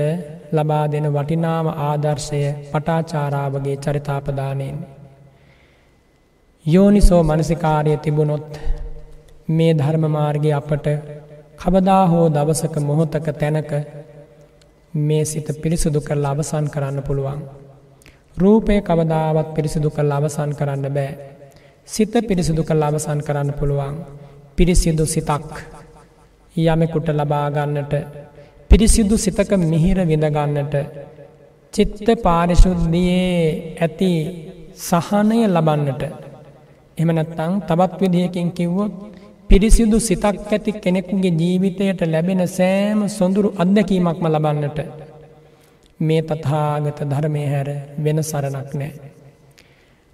[0.51, 2.41] ලබා දෙන වටිනාම ආදර්ශය
[2.72, 4.78] පටාචාරාවගේ චරිතාපදානයෙන්.
[6.66, 8.51] යෝනිසෝ මනසිකාරය තිබුණොත්
[9.49, 10.86] මේ ධර්මමාර්ගය අපට
[11.60, 13.72] කබදා හෝ දවසක මොහොතක තැනක
[14.93, 17.39] මේ සිත පිරිසිදු කරලා අවසන් කරන්න පුළුවන්.
[18.38, 21.12] රූපය කවදාවත් පිරිසිදු කල් අවසන් කරන්න බෑ.
[21.88, 23.95] සිත පිරිසිදු කල් අවසන් කරන්න පුළුවන්.
[24.56, 25.51] පිරිසිදු සිතක්
[26.56, 27.93] යමෙකුට ලබාගන්නට
[28.70, 30.76] පිරිසිදු සිතක මිහිර විඳගන්නට
[31.74, 34.12] චිත්ත පාරිශුද්ධියයේ ඇති
[34.80, 36.03] සහනය ලබන්නට
[36.97, 38.93] එමනත්තං තබත් විදිහකින් කිව්වොත්
[39.50, 44.80] පිරිසිදු සිතක් ඇති කෙනෙකුගේ ජීවිතයට ලැබෙන සෑම සොඳුරු අත්දැකීමක්ම ලබන්නට
[46.00, 48.91] මේ තතාගත ධර්මය හැර වෙන සරණක් නෑ.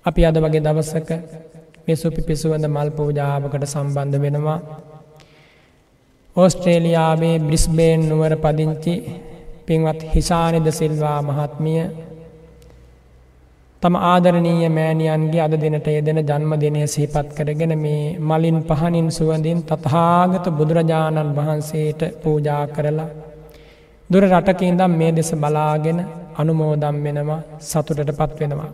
[0.05, 1.09] අපි අද වගේ දවස්සක
[1.87, 4.59] මෙසුපි පිසුවඳ මල් පූජාවකට සම්බන්ධ වෙනවා.
[6.35, 8.95] ඕස්ට්‍රේලියාවේ බ්‍රිස්බේන් නුවර පදිංචි
[9.65, 11.81] පින්වත් හිසානිද සිල්වා මහත්මිය
[13.81, 21.31] තම ආදරණීය මෑණියන්ගේ අද දිනට යෙදෙන ජන්මදිනය සිහිපත් කරගෙන මේ මලින් පහනින් සුවඳින් තථාගත බුදුරජාණන්
[21.31, 23.07] වහන්සේට පූජා කරලා
[24.09, 25.99] දුර රටක ඉඳන් මේ දෙස බලාගෙන
[26.35, 28.69] අනුමෝදම් වෙනවා සතුටටපත් වෙනවා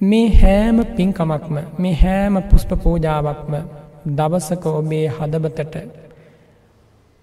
[0.00, 3.54] මේ හෑම පින්කමක්ම මේ හෑම පුෂ්ප පූජාවක්ම
[4.12, 5.76] දවසක ඔබේ හදබතට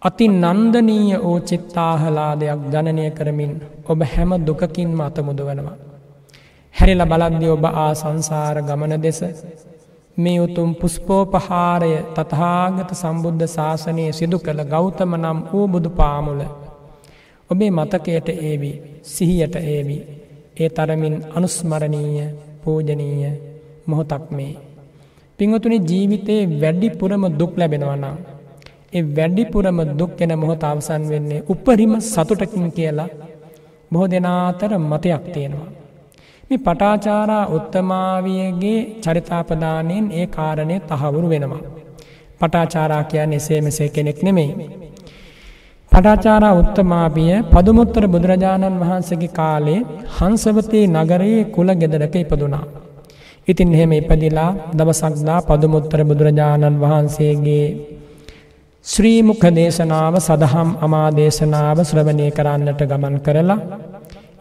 [0.01, 3.53] අති නන්දනීය ඕ චිත්තාහලාදයක් ජනනය කරමින්
[3.86, 5.78] ඔබ හැම දුකකින්ම අතමුදවනවා.
[6.76, 9.19] හැරිල බලද්දි ඔබ ආ සංසාර ගමන දෙස
[10.17, 16.41] මේ උතුම් පුස්පෝපහාරය තතහාගත සම්බුද්ධ ශාසනය සිදු කළ ගෞතම නම් වූ බුදු පාමුල.
[17.49, 20.01] ඔබේ මතකයට ඒවී සිහියට ඒවී
[20.57, 22.28] ඒ තරමින් අනුස්මරණීය
[22.61, 23.34] පූජනීය
[23.88, 24.53] මොහොතක් මේ.
[25.39, 28.05] පිංහතුනි ජීවිතයේ වැඩිපුරම දුක් ලැබෙනවනම්.
[28.93, 33.09] ඒ වැඩිපුරම දුක් එෙන මොහොත අවසන් වෙන්නේ උපරිම සතුටකින් කියලා
[33.91, 35.74] බොහෝ දෙනාතර මතයක් තියෙනවා.
[36.50, 41.64] මේ පටාචාරා උත්තමාවියගේ චරිතාපදානයෙන් ඒ කාරණය තහවුරු වෙනවා.
[42.41, 44.52] පටාචාරා කියන්න එසේ මෙසේ කෙනෙක් නෙමෙයි.
[45.91, 49.80] පටාචාරා උත්තමාපිය පදුමුත්තර බුදුරජාණන් වහන්සේගේ කාලේ
[50.16, 52.66] හංසවතී නගරයේ කුල ගෙදරක ඉපදුනා.
[53.48, 57.66] ඉතින් එහෙම ඉපදිලා දවසක්දා පදුමුත්තර බුදුරජාණන් වහන්සේගේ
[58.86, 63.60] ශ්‍රීමුඛ දේශනාව සදහම් අමා දේශනාව ශ්‍රවණය කරන්නට ගමන් කරලා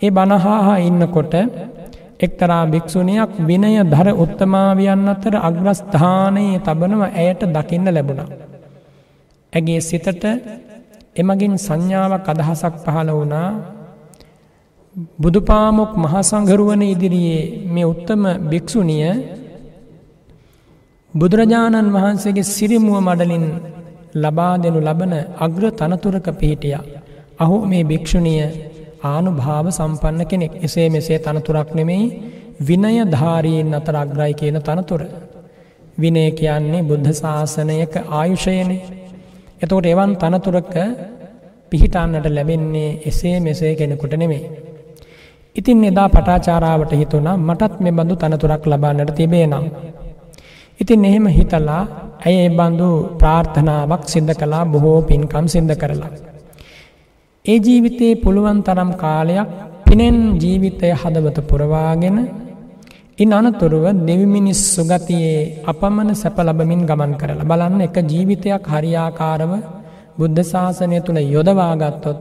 [0.02, 1.34] ඒ බණහාහා ඉන්නකොට
[2.24, 8.28] එක්තරා භික්‍ෂුණයක් විනය ධර උත්තමාවියන් අතර අග්‍රස්ථානයේ තබනව ඇයට දකින්න ලැබුණා.
[9.52, 10.24] ඇගේ සිතට
[11.16, 13.48] එමගින් සංඥාවක් අදහසක් පහළ වුණා
[15.18, 19.06] බුදුපාමොක් මහසංගරුවන ඉදිරියේ මේ උත්තම භික්‍ෂුණිය
[21.14, 23.46] බුදුරජාණන් වහන්සේගේ සිරිමුව මඩලින්
[24.14, 26.76] ලබා දෙනු ලබන අග්‍ර තනතුරක පිහිටිය.
[27.38, 28.42] අහු මේ භික්‍ෂුණිය
[29.04, 32.04] ආනු භාව සම්පන්න කෙනෙක් එසේ මෙසේ තනතුරක් නෙමෙයි
[32.60, 35.02] විනය ධාරීන් අතර අග්‍රයි කියන තනතුර.
[35.98, 38.82] විනය කියන්නේ බුද්ධ ශාසනයක ආයුෂයනේ.
[39.60, 40.74] එතකොට එවන් තනතුරක
[41.72, 44.44] පිහිටන්නට ලැබෙන්නේ එසේ මෙසේ කෙනෙකුට නෙමේ.
[45.56, 49.66] ඉතින් එදා පටාචාරාවට හිතුනා මටත් මෙ බඳු තනතුරක් ලබන්නට තිබේ නම්.
[50.80, 51.82] ඉතින් එහෙම හිතලා
[52.20, 52.88] ඇය ඒ බඳු
[53.18, 56.33] ප්‍රාර්ථනාවක් සිද්ධ කලා බොහෝ පින්කම් සිද්ධ කරලා.
[57.44, 59.48] ඒ ජීවිතයේ පුළුවන් තරම් කාලයක්
[59.84, 62.16] පිනෙන් ජීවිතය හදවත පුරවාගෙන
[63.18, 69.52] ඉන් අනතුරුව දෙවිමිනිස් සුගතියේ අපමණ සැප ලබමින් ගමන් කරලා බලන්න එක ජීවිතයක් හරියාකාරව
[70.18, 72.20] බුද්ධ ශාසනය තුළ යොදවාගත්තොත්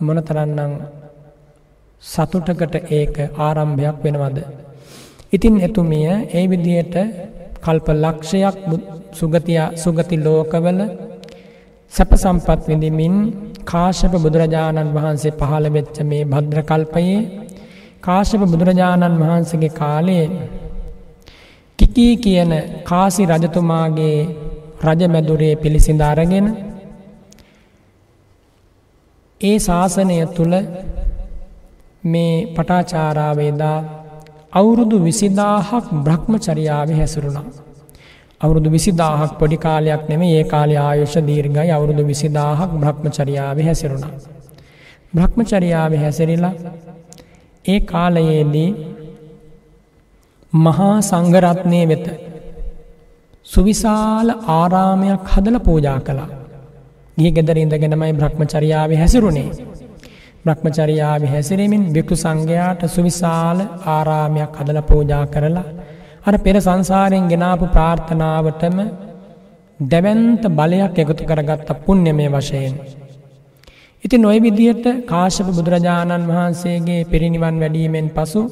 [0.00, 0.72] මොනතරන්නම්
[2.02, 4.38] සතුටකට ඒක ආරම්භයක් වෙනවද.
[5.32, 6.94] ඉතින් එතුමිය ඒ විදියට
[7.64, 8.56] කල්ප ලක්ෂයක්
[9.18, 10.80] සුගතිය සුගති ලෝකවල
[11.92, 13.16] සැප සම්පත් විඳමින්
[13.64, 17.18] කාශප බුදුරජාණන් වහන්සේ පහළ වෙච්ච මේ භද්‍රකල්පයේ
[18.00, 20.26] කාශප බුදුරජාණන් වහන්සේගේ කාලයේ
[21.78, 22.52] කිකී කියන
[22.84, 24.18] කාසි රජතුමාගේ
[24.84, 26.46] රජමැදුරේ පිළිසිඳ අරගෙන
[29.40, 30.54] ඒ ශාසනය තුළ
[32.04, 33.78] මේ පටාචාරාවේදා
[34.52, 37.48] අවුරුදු විසිදාහක් බ්‍රහ්මචරියාව හැසුරුණා.
[38.40, 44.12] අවුරුදු විසිදාහක් පොඩි කාලයක් නෙම ඒ කාලය ආයුෂ දීර්ඝයි අවුරුදු විසිදාහක් බ්‍රහ්මචරියාව හැසිරුණා.
[45.14, 46.54] බ්‍රහ්මචරියාව හැසිරිලා
[47.64, 48.70] ඒ කාලයේදී
[50.52, 52.06] මහා සංගරත්නය වෙත
[53.46, 56.30] සුවිශාල ආරාමයක් හදල පූජා කළා.
[57.16, 59.50] ගිය ගෙදර ඉඳගෙනමයි බ්‍රහ්මචරියාව හැසිරුණේ.
[60.44, 65.68] බ්‍රහ්මචරියාව හැසිරමින් බික්කු සංඝයාට සුවිශාල ආරාමයක් හදල පූජා කරලා
[66.20, 68.78] අර පෙර සංසාරයෙන් ගෙනාපු ප්‍රාර්ථනාවටම
[69.80, 72.74] දැවන්ත බලයක් එකතු කරගත්ත පුුණ්්‍යමය වශයෙන්.
[74.04, 78.42] ඉතින් ඔය විදියට කාශප බුදුරජාණන් වහන්සේගේ පිරිනිවන් වැඩීමෙන් පසු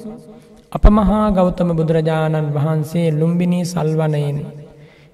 [0.72, 4.38] අප මහා ගෞතම බුදුරජාණන් වහන්සේ ලුම්බිනී සල්වනයෙන්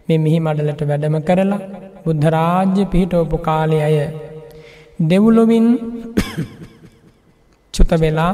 [0.08, 1.60] මේ මිහි මඩලට වැඩම කරලා
[2.04, 3.98] බුද්ධරාජ්‍ය පිහිටෝපු කාලය අය
[5.02, 5.66] දෙවුලොවින්
[7.74, 8.32] චුත වෙලා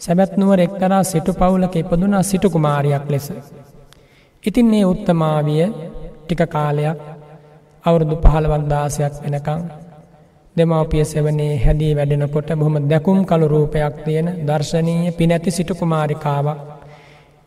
[0.00, 3.26] සැබැත්නුවර එක්තරා සිටු පවුලක ඉපදුනා සිටු කුමාරයක් ලෙස.
[4.44, 5.64] ඉතින් ඒ උත්තමාවිය
[6.20, 6.98] ටික කාලයක්
[7.84, 9.60] අවුරුදු පහළවක් දාසයක් වෙනකං
[10.56, 16.58] දෙමවපිය සෙවනේ හැදී වැඩෙනකොට බොහොම දැකුම් කළු රූපයක් තියෙන දර්ශනීය පිනැති සිටු කුමාරිකාවක්.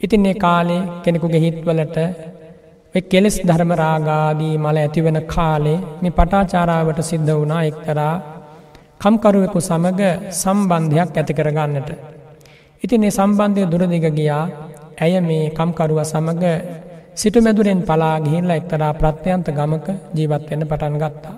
[0.01, 1.97] ඉතින් ඒ කාලේ කෙනෙකුගේ හිත්වලට
[3.03, 8.15] කෙලෙස් ධර්මරාගාදී මල ඇතිවෙන කාලේ මේ පටාචාරාවට සිද්ධ වුණා එක්තරා
[9.01, 10.01] කම්කරුවෙකු සමඟ
[10.33, 11.89] සම්බන්ධයක් ඇති කරගන්නට.
[12.83, 14.43] ඉතින් ඒ සම්බන්ධය දුරදිග ගියා
[14.97, 16.45] ඇය මේ කම්කරුව සමඟ
[17.13, 21.35] සිටු මැදුරෙන් පලා ගිහිල්ල එක්තරා ප්‍රත්්‍යයන්ත ගමක ජීවත් වෙන්න පටන් ගත්තා.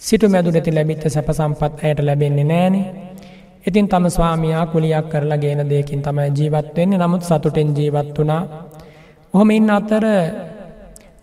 [0.00, 2.86] සිටු මැදුරති ලැබිත්ත සැප සම්පත් ඇයට ලැබෙන්නේ නෑනේ.
[3.66, 8.42] ඉතින් තම ස්වාමයා කුලියක් කරලා ගේන දෙයකින් තමයි ජීවත්වෙන්නේ නමුත් සතුටෙන් ජීවත් වනා.
[9.34, 10.04] ඔහොම ඉන්න අතර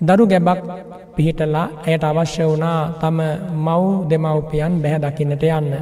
[0.02, 0.62] දරු ගැබක්
[1.16, 3.20] පිහිටලා ඇයට අවශ්‍ය වනා තම
[3.66, 5.74] මව් දෙමව්පියන් බැහැ දකින්නට යන්න.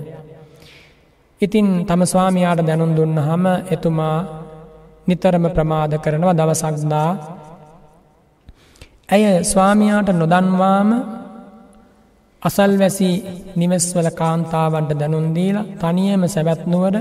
[1.41, 4.17] ඉතින් තම ස්වාමයාට දැනුම් දුන්න හම එතුමා
[5.07, 7.09] නිතරම ප්‍රමාද කරනවා දවසක්දා
[9.07, 10.89] ඇය ස්වාමයාට නොදන්වාම
[12.41, 13.11] අසල්වැසි
[13.55, 16.95] නිවෙස්වල කාන්තාවන්ට දැනුන්දීල තනියම සැවැත්නුවර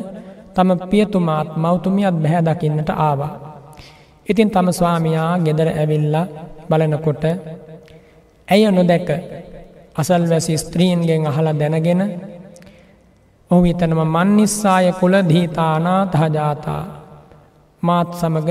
[0.55, 3.33] තම පියතුමාත් මෞතුමියත් බැහැ දකින්නට ආවා.
[4.27, 6.17] ඉතින් තම ස්වාමයා ගෙදර ඇවිල්ල
[6.69, 7.25] බලනකොට
[8.49, 9.09] ඇය නොදැක
[9.97, 12.01] අසල්වැසි ස්ත්‍රීන්ගෙන් අහලා දැනගෙන
[13.51, 16.83] ඔහු හිතනම මන්නිස්සාය කුල දීතානා තහජාතා
[17.83, 18.49] මාත් සමග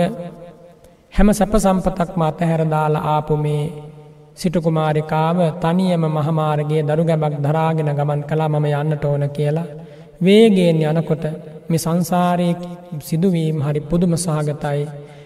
[1.13, 3.63] හැම සැප සම්පතක්ම අතහැරදාලා ආපු මේ
[4.35, 9.67] සිටකුමාරිකාව තනියම මහමාරගේ දරු ගැබක් දරාගෙන ගමන් කලා මම යන්නට ඕන කියලා.
[10.21, 11.25] වේගේෙන් යනකොට
[11.69, 12.49] මේ සංසාරය
[12.99, 14.81] සිදුවීම් හරි පුදුම සහගතයි.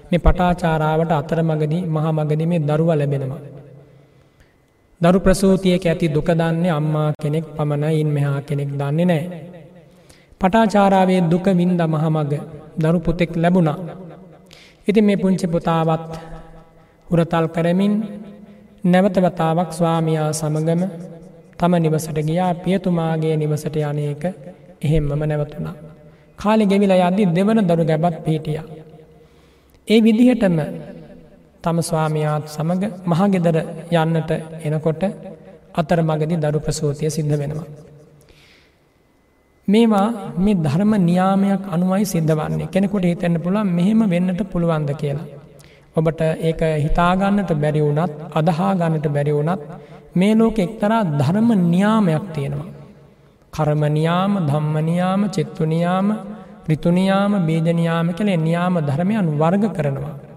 [0.10, 3.42] මේ පටාචාරාවට අතරමගදී මහමගදි මේ දරුව ලැබෙනවා.
[5.02, 9.24] දරු ප්‍රසූතියක ඇති දුක දන්නේ අම්මා කෙනෙක් පමණයින් මෙහා කෙනෙක් දන්නේ නෑ.
[10.42, 12.34] පටාචාරාවේ දුක වින්ද මහමග
[12.78, 13.78] දරු පුතෙක් ලැබුණා.
[14.88, 16.10] ඉති මේ පුංචි පුතාවත්
[17.08, 17.94] හුරතල් කරමින්
[18.84, 20.82] නැවතවතාවක් ස්වාමයා සමගම
[21.58, 24.24] තම නිවසට ගියා පියතුමාගේ නිවසට යනයක
[24.82, 25.76] එහෙම්මම නැවතුනා.
[26.40, 28.60] කාලි ගෙවිල යද්දි දෙවන දරු ගැබත් පීටිය.
[29.88, 30.58] ඒ විදිහටම
[31.64, 33.58] තම ස්වාමයාත් සමඟ මහගෙදර
[33.94, 34.32] යන්නට
[34.64, 35.04] එනකොට
[35.74, 37.68] අතර මගදි දරු ප්‍රසූතිය සිද්ධ වෙනවා.
[39.68, 40.08] මේවා
[40.38, 45.28] මේ ධර්ම නියාමයක් අනුවයි සිද්ධ වන්නේ කෙනෙකුට හිතන්න පුළන් මෙහෙම වෙන්නට පුළුවන්ද කියලා.
[45.96, 49.62] ඔබට ඒක හිතාගන්නට බැරි වුනත් අදහා ගන්නට බැරි වුනත්
[50.16, 52.70] මේ ලෝක එක්තරා ධර්ම නියාමයක් තියෙනවා.
[53.54, 56.08] කර්මනියාම ධම්මනියාම චෙත්තුනියාම
[56.70, 60.29] රිතුනියාම බේජනයාම කළේ නියාම ධර්මයන් වර්ග කරනවා.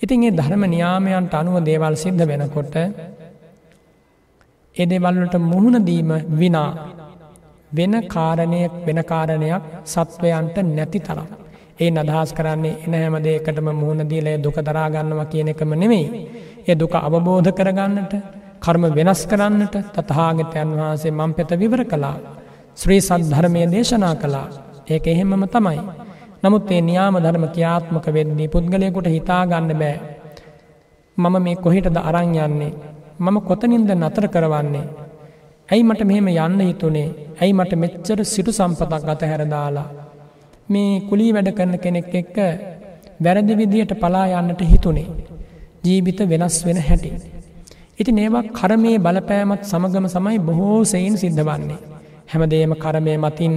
[0.00, 2.74] ඉතින් ඒ ධර්ම නියාමයන්ට අනුව දේවල් සිද්ධ වෙනකොට
[4.76, 6.70] ඒ දෙවල්ලට මුහුණදීම විනා
[7.72, 11.28] වෙන කාරණයක් වෙන කාරණයක් සත්වයන්ට නැති තරම්.
[11.78, 16.06] ඒ අදහස් කරන්නේ එන හැමදේකටම මුහුණ දීලය දුක දරාගන්නවා කියන එකම නෙමෙයි.
[16.68, 18.12] ඒ දුක අවබෝධ කරගන්නට
[18.60, 22.16] කර්ම වෙනස් කරන්නට තතහාගතයන් වහන්සේ මං පෙත විවර කළා.
[22.76, 24.48] ශ්‍රී සද්ධර්මය දේශනා කළා.
[24.86, 25.78] ඒක එහෙමම තමයි.
[26.42, 29.96] නමුත් ඒ නියාම ධර්ම ක්‍යාත්මක වෙද්දී පුද්ගලයකුට හිතාගන්න බෑ.
[31.16, 32.72] මම මේ කොහිටද අරං යන්නේ.
[33.24, 34.86] මම කොතනින්ද නතර කරවන්නේ.
[35.68, 37.08] ඇයි මට මෙහෙම යන්න හිතුනේ
[37.40, 39.88] ඇයි මට මෙච්චර සිටු සම්පතක් අත හැරදාලා
[40.72, 42.36] මේ කුලී වැඩ කරන කෙනෙක් එක්ක
[43.24, 45.08] වැරදි විදියට පලා යන්නට හිතුනේ.
[45.84, 47.10] ජීවිත වෙනස් වෙන හැටි.
[48.00, 51.78] ඉති ඒවා කරමය බලපෑමත් සමගම සමයි බොහෝ සයින් සිද්ධ වන්නේ.
[52.32, 53.54] හැමදේම කරමය මතින්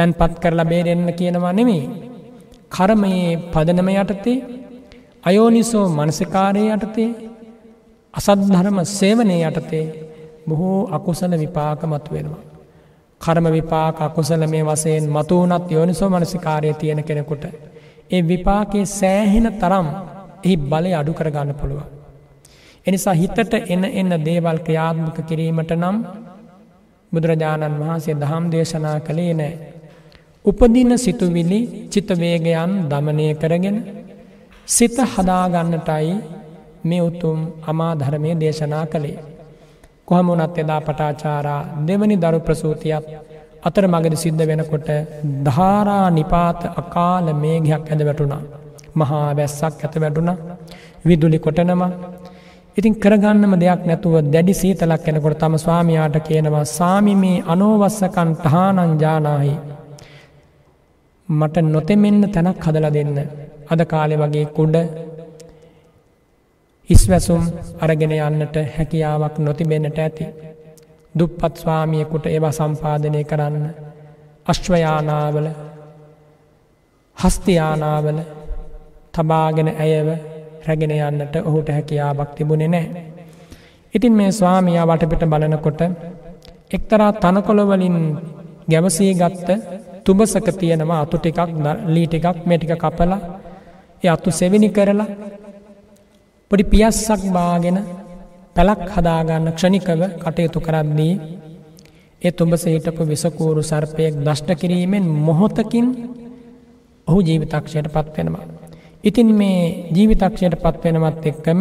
[0.00, 1.82] තැන් පත් කරලා බේරෙන්න්න කියනවා නෙමේ.
[2.70, 4.36] කරමයේ පදනම යටතේ
[5.24, 7.08] අයෝනිසෝ මනසිකාරය යටතේ
[8.14, 9.84] අසද්ධර්ම සේවනය යටතේ
[10.48, 12.44] බොහෝ අකුසල විපාක මතු වෙනවා.
[13.20, 17.44] කර්ම විපාක අකුසල මේ වසයෙන් මතුවනත් යෝනිසෝ මනසිකාරය තියෙන කෙනෙකුට.
[18.10, 19.88] ඒ විපාකයේ සෑහෙන තරම්
[20.44, 21.80] එහි බලය අඩු කරගන්න පුළුව.
[22.86, 25.98] එනිසා හිතට එන එන්න දේවල් ක්‍රියාත්මක කිරීමට නම්
[27.12, 29.52] බුදුරජාණන් වහන්සේ දහම් දේශනා කළේ නෑ.
[30.44, 33.76] උපදින සිතුවිලි චිතවේගයන් දමනය කරගෙන
[34.66, 36.14] සිත හදාගන්නටයි
[36.84, 39.18] මේ උතුම් අමා ධර්මය දේශනා කළේ.
[40.06, 43.04] කොහමුණත් එදා පටාචාරා දෙවනි දරු ප්‍රසූතියත්
[43.62, 44.88] අතර මගද සිද්ධ වෙනකොට
[45.46, 48.42] ධාරා නිපාත අකාල මේඝයක් ඇද වැටුණා.
[48.94, 50.30] මහා වැස්සක් ඇත වැටුණ
[51.04, 51.82] විදුලි කොටනම
[52.76, 59.54] ඉතින් කරගන්නම දෙයක් නැතුව දැඩි සීතලක් එනකොට තම ස්වාමයාට කියනවා සාමි මේ අනෝවස්සකන් තහානංජානාහි.
[61.30, 63.18] මට නොතෙමෙන්න තැනක් හදල දෙන්න.
[63.68, 64.76] අද කාලෙ වගේ කුඩ
[66.88, 67.42] හිස්වැසුම්
[67.80, 70.24] අරගෙන යන්නට හැකියාවක් නොතිබෙන්නට ඇති.
[71.14, 73.64] දුප්පත් ස්වාමියකුට ඒව සම්පාධනය කරන්න.
[74.46, 75.48] අශ්වයානාවල
[77.16, 78.18] හස්තියානාවල
[79.14, 80.08] තබාගෙන ඇයව
[80.66, 83.04] රැගෙන යන්නට ඔහුට හැකියාවක් තිබුණෙ නෑ.
[83.94, 85.80] ඉතින් මේ ස්වාමියා වටපිට බලනකොට
[86.70, 87.98] එක්තරා තනකොළවලින්
[88.70, 89.48] ගැවසී ගත්ත
[90.04, 91.38] තුබසක තියෙනවා අතු ටිකක්
[91.86, 93.20] ලීටිකක් මෙටික කපලා
[94.02, 95.08] ඒ අත්තු සෙවිනි කරලා
[96.50, 97.78] පොඩි පියස්සක් බාගෙන
[98.56, 101.14] පැලක් හදාගන්න ක්ෂණිකව කටයුතු කරද්දී
[102.22, 105.86] ඒ තුඹස හිටපු විසකූරු සර්පයෙක් දෂ්ට කිරීමෙන් මොහොතකින්
[107.08, 108.44] ඔහු ජීවිතක්ෂයට පත්වෙනවා.
[109.04, 111.60] ඉතින් මේ ජීවිතක්ෂයට පත්වෙනවත් එක්කම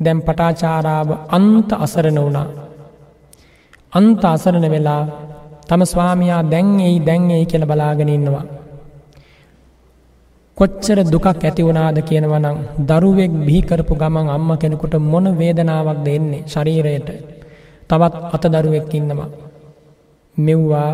[0.00, 2.48] දැම් පටාචාරාව අන්ත අසරණ වුණා
[3.92, 5.02] අන්ත අසරණ වෙලා
[5.68, 8.44] තම ස්වාමයා දැන් එයි දැන් එයි කියල බලාගෙන ඉන්නවා.
[10.56, 12.56] කොච්චර දුකක් ඇති වුණාද කියනවනම්
[12.88, 17.08] දරුවෙක් බිහිකරපු ගමන් අම්ම කෙනෙකුට මොන වේදනාවක් දෙන්නේ ශරීරයට
[17.90, 19.30] තවත් අත දරුවෙක් ඉන්නවා.
[20.36, 20.90] මෙව්වා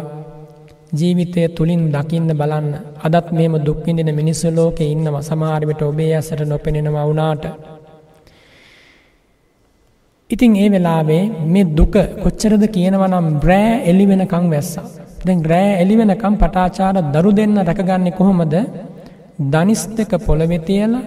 [0.93, 2.68] ජීවිතය තුළින් දකින්න බලන්න
[3.03, 7.45] අදත් මෙම දුක්විඳින මිනිස්සු ලෝක ඉන්නවා සමාරිවිට ඔබේ ඇසට නොපෙනෙනවා වුණාට.
[10.31, 14.87] ඉතින් ඒ වෙලාවේ මේ දුක කොච්චරද කියනවනම් බ්‍රෑ එලිවෙනකං වැස්සා.
[15.27, 18.55] දැන් රෑ එලිවෙනකම් පටාචාර දරු දෙන්න රැකගන්න කොහොමද
[19.53, 21.05] දනිස් දෙක පොළවෙතියලා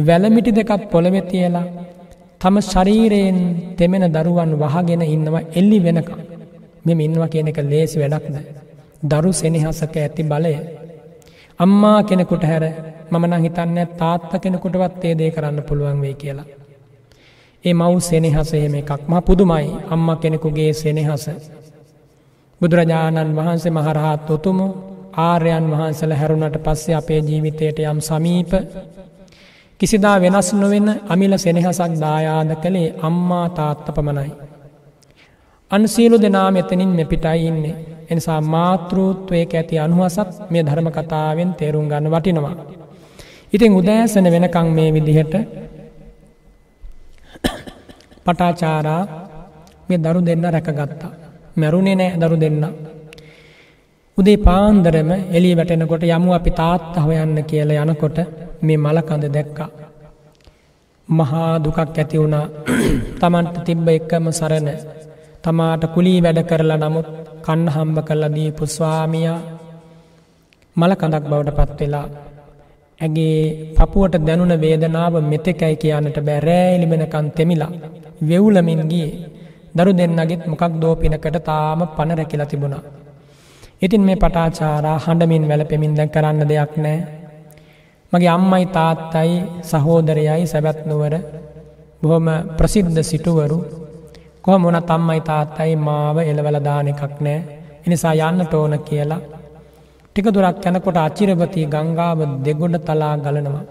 [0.00, 1.66] වැලමිටි දෙකත් පොළවෙතියලා
[2.40, 3.38] තම ශරීරයෙන්
[3.76, 6.18] තෙමෙන දරුවන් වහගෙන ඉන්නවා එල්ලි වෙනකම්
[6.84, 8.36] මෙම ඉන්නවා කියන එක ලේසි වැඩක්ද.
[9.02, 10.54] දරු සෙනෙහසක ඇති බලය.
[11.60, 12.64] අම්මා කෙනෙකුට හැර
[13.12, 16.50] මමන හිතන්න තාත්ත කෙනෙකුටවත් ඒ දේ කරන්න පුළුවන් වේ කියලා.
[17.64, 21.24] ඒ මව් සෙනෙහස එහෙම එකක් මා පුදුමයි අම්ම කෙනෙකුගේ සෙනෙහස.
[22.60, 24.66] බුදුරජාණන් වහන්සේ මහරහත් උතුමු
[25.20, 28.52] ආර්යන් වහන්සල හැරුණට පස්සේ අපේ ජීවිතයට යම් සමීප
[29.80, 34.30] කිසිදා වෙනස් නොවෙන අමිල සෙනෙහසක් දායාද කළේ අම්මා තාත්ත පමණයි.
[35.70, 37.76] අන්සියලු දෙනා මෙතනින් මෙපිටයි ඉන්නේ.
[38.10, 42.56] එනිසා මාතෘත්වයක ඇති අනුවසත් මේ ධර්ම කතාවෙන් තේරුම් ගන්න වටිනවා.
[43.52, 45.34] ඉතින් උදෑසන වෙනකං මේ විදිහට
[48.26, 49.02] පටාචාරා.
[49.88, 51.12] මේ දරු දෙන්න රැකගත්තා.
[51.56, 52.64] මැරුණේ නෑ දරු දෙන්න.
[54.18, 58.18] උදේ පාන්දරම එලි වැටෙනකොට යමු අපි තාත්ත හොයන්න කියල යනකොට
[58.62, 59.70] මේ මලකඳ දැක්කා.
[61.08, 62.46] මහා දුකක් ඇති වුණා.
[63.20, 64.68] තමන්ට තිබ්බ එක්කම සරණ.
[65.44, 67.08] තමාට කුලී වැඩ කරලා නමුත්
[67.44, 69.40] කන්න හම්බ කරලා දීපු ස්වාමියා.
[70.76, 72.06] මල කඳක් බවට පත්වෙලා
[73.00, 73.38] ඇගේ
[73.76, 77.72] පපුුවට දැනුන වේදනාව මෙතෙකයි කියන්නට බැරෑලිමෙනකන් තෙමිලා.
[78.20, 79.08] වෙවුලමින් ගිය
[79.76, 82.82] දරු දෙන්නගෙත් මොකක් දෝපිනකට තාම පණ රැකිලා තිබුණා.
[83.82, 86.98] ඉතින් මේ පටාචාරා හඬමින් වැලපෙමින් දැන් කරන්න දෙයක් නෑ.
[88.12, 91.14] මගේ අම්මයි තාත්තයි සහෝදරයයි සැබැත්නුවර
[92.02, 93.58] බොහොම ප්‍රසිද්ධ සිටුවරු
[94.44, 97.38] කොහ මොන තම්මයි තාත්තයි මාව එළවල දාන එකක් නෑ
[97.86, 99.22] එනිසා යන්න ටෝන කියලා
[100.06, 103.64] ටික දුරක් යැනකොට අචිරපති ගංගාව දෙගොඩ තලා ගලනවා.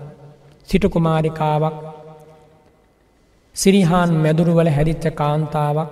[0.69, 1.92] සිටකුමාරිකාවක්
[3.55, 5.89] සිරිහාන් මැදුරුවල හැදිච්ච කාන්තාවක්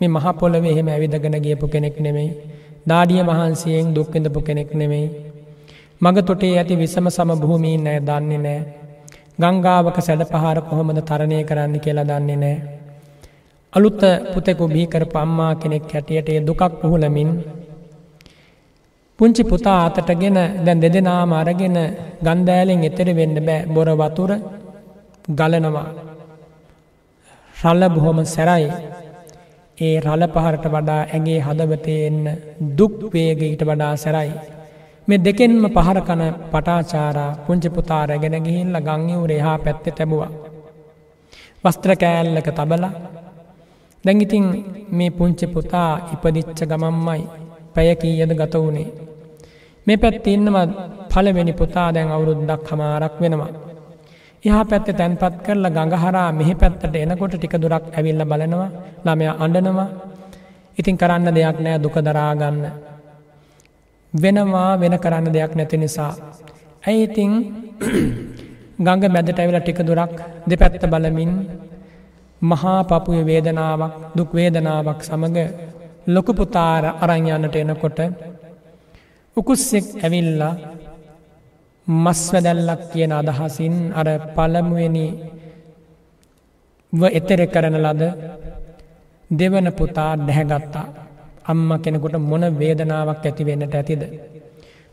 [0.00, 2.30] මේ මහපොලව එහෙම ඇවිදගෙන ගියපු කෙනෙක් නෙමෙයි
[2.84, 5.10] දාඩිය වහන්සයෙන් දුක්විඳපු කෙනෙක් නෙමෙයි.
[6.00, 8.60] මග තොටේ ඇති විසම සම භූමීන් නෑ දන්නේ නෑ.
[9.38, 12.56] ගංගාවක සැඩ පහර කොහොමද තරණය කරන්න කියලා දන්නේ නෑ.
[13.72, 14.02] අලුත්ත
[14.32, 17.30] පුතෙකු බීකරපු අම්මා කෙනෙක් හැටියට ඒ දුකක් පුහුලමින්
[19.18, 21.76] පුංචි පුතා අතටගෙන දැන් දෙදෙනාම අරගෙන
[22.20, 24.30] ගන්දෑලෙන් එතෙර වෙන්න බෑ බොර වතුර
[25.30, 26.11] ගලනවා.
[27.62, 28.68] රල්ල බොහොම සැරයි
[29.78, 32.24] ඒ රල පහරට වඩා ඇගේ හදවතේ එන්න
[32.78, 34.32] දුක් වේග ඊට වඩා සැරයි.
[35.08, 40.30] මෙ දෙකෙන්ම පහරකන පටාචාරා පුංචි පුතා රැගෙන ගිහිල්ල ගංයවුර එහා පැත්තෙ තැබවා.
[41.64, 42.92] වස්ත්‍ර කෑල්ලක තබලා
[44.04, 44.46] දැඟිතින්
[44.90, 47.22] මේ පුංචි පුතා ඉපදිච්ච ගමම්මයි
[47.74, 48.88] පැයකීයද ගත වුණේ.
[49.86, 50.56] මේ පැත්ති ඉන්නම
[51.10, 53.52] පලවෙනි පුතා දැන් අවුරුද්දක් හමාරක් වෙනවා.
[54.44, 58.70] එහා පැත්ත තැන්පත් කරලා ගඟහරා මෙහි පැත්තට එනකොට ටික දුරක් ඇවිල්ල බලනවා
[59.04, 59.88] ළමය අඩනවා
[60.78, 62.64] ඉතින් කරන්න දෙයක් නෑ දුක දරාගන්න.
[64.12, 66.12] වෙනවා වෙන කරන්න දෙයක් නැති නිසා.
[66.82, 67.32] ඇයි ඉතිං
[68.84, 70.16] ගඟ මැදට ඇවිල ටික දුරක්
[70.46, 71.32] දෙපැත්ත බලමින්
[72.42, 75.38] මහා පපුය වේදනාවක් දුක් වේදනාවක් සමඟ
[76.06, 77.98] ලොකුපුතාර අරංයන්නට එනකොට
[79.36, 80.54] උකුස්සෙක් ඇවිල්ලා
[81.86, 85.06] මස්වැදැල්ලක් කියන අදහසින් අර පළමුුවනි
[87.10, 88.02] එතෙර කරන ලද
[89.30, 90.86] දෙවන පුතා ඩැහැගත්තා
[91.44, 94.02] අම්ම කෙනෙකුට මොන වේදනාවක් ඇති වෙන්නට ඇතිද.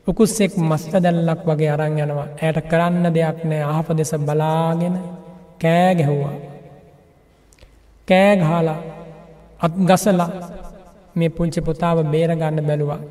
[0.08, 4.96] උකුස්සෙක් මස්ත දැල්ලක් වගේ අරං යනවා ඇයට කරන්න දෙයක් නෑ අහප දෙස බලාගෙන
[5.62, 6.36] කෑ ගැහුවා.
[8.08, 8.80] කෑගහලා
[9.60, 10.30] අත් ගසලා
[11.16, 13.02] මේ පුංචි පුතාව බේරගන්න බැලුවා.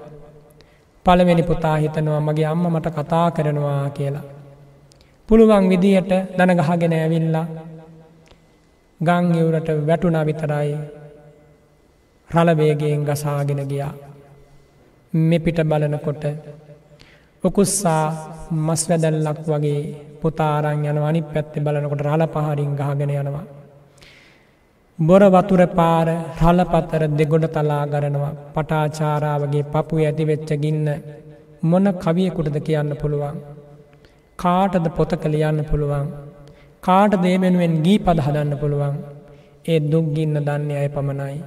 [1.08, 4.26] පළවෙනි පුතා හිතනවා මගේ අම්ම මට කතා කරනවා කියලා.
[5.28, 7.46] පුළුවන් විදියට දනගහගෙන ඇවිල්ලා
[9.00, 10.74] ගං ඉවුරට වැටුනා විතරයි
[12.30, 13.94] රලවේගයෙන් ගසාගෙන ගියා.
[15.12, 16.24] මෙපිට බලනකොට
[17.44, 18.04] උකුස්සා
[18.58, 19.80] මස් වැදැල්ලක් වගේ
[20.20, 23.46] පුතාරං යන අනි පැත්ති බලනකොට රල පහරින් ගහගෙන යනවා.
[24.98, 26.06] බොර වතුර පාර
[26.44, 30.88] රලපතර දෙගොඩ තලා ගරනවා පටාචාරාවගේ පපු ඇති වෙච්ච ගින්න
[31.62, 33.36] මොන කවියකුටද කියන්න පුළුවන්.
[34.38, 36.08] කාටද පොතක ලියන්න පුළුවන්.
[36.82, 38.96] කාට දේමෙනුවෙන් ගී පද හදන්න පුළුවන්.
[39.64, 41.38] ඒ දුක්ගින්න දන්නේ අය පමණයි.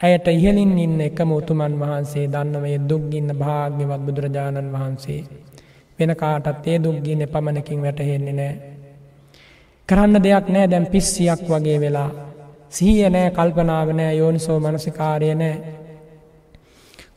[0.00, 5.20] ඇයට ඉහලින් ඉන්න එකම උතුමන් වහන්සේ දන්නවේ දුක්ගින්න භාග්‍යවත් බුදුරජාණන් වහන්සේ.
[5.98, 8.52] වෙන කාටත් ඒ දුක්ගින්න පමණකින් වැටහෙන්නේ නෑ.
[9.88, 12.10] කරන්න දෙයක් නෑ දැම් පිස්සියක් වගේ වෙලා.
[12.72, 15.56] සිහිය නෑ කල්පනාව නෑ යෝනිසෝ මනසිකාරය නෑ.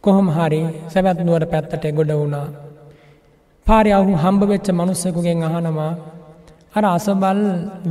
[0.01, 2.47] කොහොම හරි සැවැත් නුවට පැත්තට ගොඩ වුණා.
[3.68, 5.93] පාරි අහු හම්බ වෙච්ච මනුස්සකුගෙන් අහනවා
[6.76, 7.39] අර අසබල්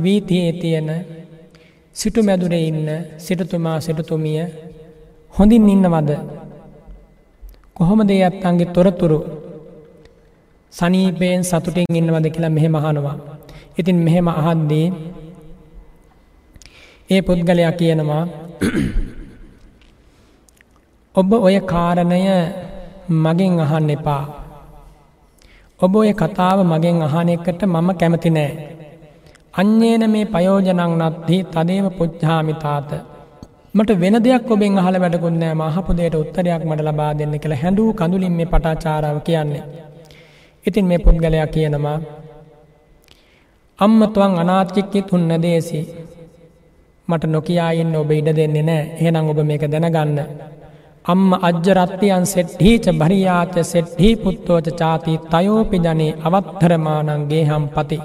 [0.03, 0.89] වීතියේ තියෙන
[1.95, 2.87] සිටු මැදුරේ ඉන්න
[3.17, 4.39] සිටතුමා සිටතුමිය
[5.33, 6.11] හොඳින් ඉන්නවද
[7.73, 9.19] කොහොමද අත්තන්ගේ තොරතුරු
[10.73, 13.17] සනීපයෙන් සතුටින් ඉන්නවද කියලා මෙහෙම අහනවා.
[13.77, 14.87] ඉතින් මෙහෙම අහද්දී
[17.09, 18.23] ඒ පුද්ගලයා කියනවා
[21.15, 22.21] ඔබ ඔය කාරණය
[23.17, 24.23] මගෙන් අහන්න එපා.
[25.79, 28.51] ඔබ ඔය කතාව මගෙන් අහන එකට මම කැමති නෑ.
[29.53, 32.89] අන්‍යේන මේ පයෝජනං නත්හි තදේව පුච්චාමිතාත.
[33.75, 38.47] මට වෙන දෙයක් ඔබෙන් අහල වැඩකුන්නෑ මහපුදයට උත්තරයක් මට ලබා දෙන්න කියලා හැඩූ කඳුලින් මේ
[38.47, 39.63] පටාචාරාව කියන්නේ.
[40.65, 41.99] ඉතින් මේ පුද්ගලයා කියනවා
[43.79, 45.79] අම්මතුවන් අනාත්චික්කිත් හුන්න දේසි
[47.07, 50.19] මට නොකයායින්න ඔබ ඉඩ දෙන්නේ නෑ එහෙනම් ඔබ මේක දැනගන්න
[51.05, 57.97] අම්ම අජ්ජරත්තියන් සෙට්හීච භරියාච සෙට්හි පුත්තෝච චාති තයෝපි ජනේ අවත්තරමානන්ගේ හම් පති.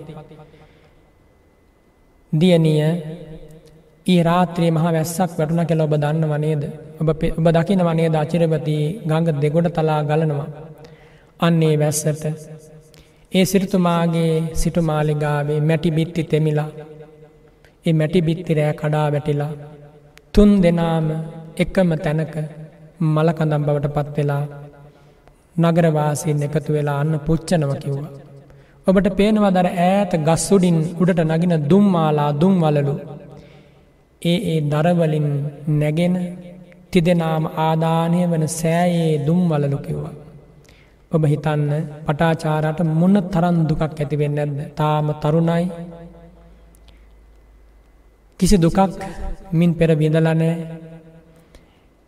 [2.32, 2.82] දියනිය
[4.07, 6.62] ඒ රාත්‍රයේ මහ වැස්සක් වැටුණ කෙල ඔබ දන්න වනේද
[7.38, 8.76] ඔබ දකින වනේ දාචිරපති
[9.09, 10.48] ගඟ දෙගොඩ තලා ගලනවා.
[11.40, 12.24] අන්නේ වැස්සට
[13.32, 16.70] ඒ සිරිතුමාගේ සිටුමාලිගාවේ මැටි බිත්ති තෙමිලා
[17.84, 19.52] ඒ මැටි බිත්තිරෑ කඩා වැටිලා
[20.34, 21.06] තුන් දෙනාම
[21.56, 22.34] එකම තැනක
[23.06, 24.44] මලකඳම් බවට පත් වෙලා
[25.56, 28.10] නගරවාසීන් එකතු වෙලා අන්න පුච්චනව කිව්වා.
[28.86, 32.94] ඔබට පේනවා දර ඈත ගස්සුඩින් උඩට නගින දුම්මාලා දුම් වලලු.
[34.22, 35.28] ඒ ඒ දරවලින්
[35.80, 36.16] නැගෙන
[36.92, 40.14] තිදෙනාම ආදානය වන සෑයේ දුම් වලලු කිව්වා.
[41.12, 41.64] ඔබ හිතන්න
[42.06, 45.64] පටාචාරට මොන්න තරන් දුකක් ඇතිවෙන්න ඇද තාම තරුණයි
[48.41, 48.78] කිසි දුකක්
[49.53, 50.53] මින් පෙර විඳලනෑ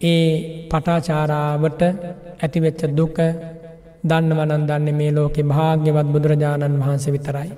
[0.00, 0.22] ඒ
[0.70, 1.82] පටාචාරාවට
[2.38, 3.18] ඇතිවෙච්ච දුක
[4.02, 7.50] දන්න වනන් දන්නේ මේ ලෝකෙ භාග්‍යවත් බුදුරජාණන් වහන්සේ විතරයි.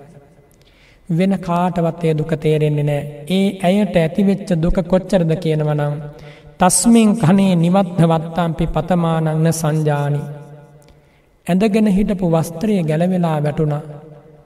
[1.08, 5.94] වෙන කාටවත් ඒ දුක තේරෙන්නේ නෑ ඒ ඇයට ඇතිවෙච්ච දුක කොච්චරද කියනවනම්
[6.60, 10.22] තස්මින් කනේ නිවත්හ වත්තාම්පි පතමානංන සංජානි.
[11.46, 13.74] ඇඳගෙන හිටපු වස්ත්‍රය ගැලවෙලා වැටුණ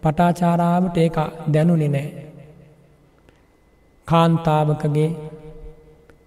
[0.03, 1.19] පටාචාරාවට ඒක
[1.53, 2.28] දැනුනි නෑ.
[4.09, 5.11] කාන්තාවකගේ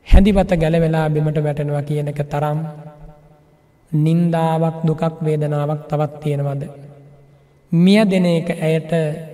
[0.07, 2.59] හැදිවත ගැලවෙලා බිමට වැටෙනවා කියන එක තරම්
[3.91, 6.63] නින්දාවක් දුකක් වේදනාවක් තවත් තියෙනවද.
[7.71, 8.91] මිය දෙන එක ඇයට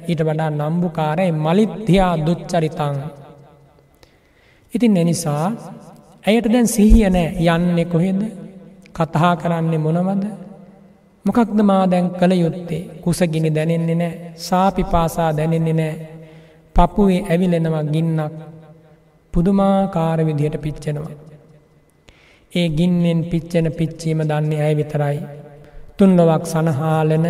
[0.09, 1.31] ඊට වඩා නම්බුකාරයි.
[1.35, 2.97] මලිත්තියා දුච්චරිතං.
[4.73, 5.45] ඉතින් එනිසා
[6.25, 7.29] ඇයට දැන් සිහිය නෑ.
[7.47, 8.21] යන්නේ කොහෙද?
[8.95, 10.23] කතහා කරන්නේ මොනවද?
[11.25, 12.87] මොකක්ද මා දැන් කළ යුත්තේ?
[13.03, 14.13] කුසගිනි දැනෙන්නේ නෑ.
[14.37, 16.16] සාපි පාසා දැනෙන්නේ නෑ.
[16.77, 18.33] පපුුවේ ඇවිලෙනවා ගින්නක්
[19.33, 21.15] පුදුමාකාර විදිහට පිච්චෙනවා.
[22.51, 25.17] ඒ ගින්නෙන් පිච්චෙන පිච්චීම දන්නේ ඇය විතරයි.
[25.97, 27.25] තුන්ලොවක් සනහාලන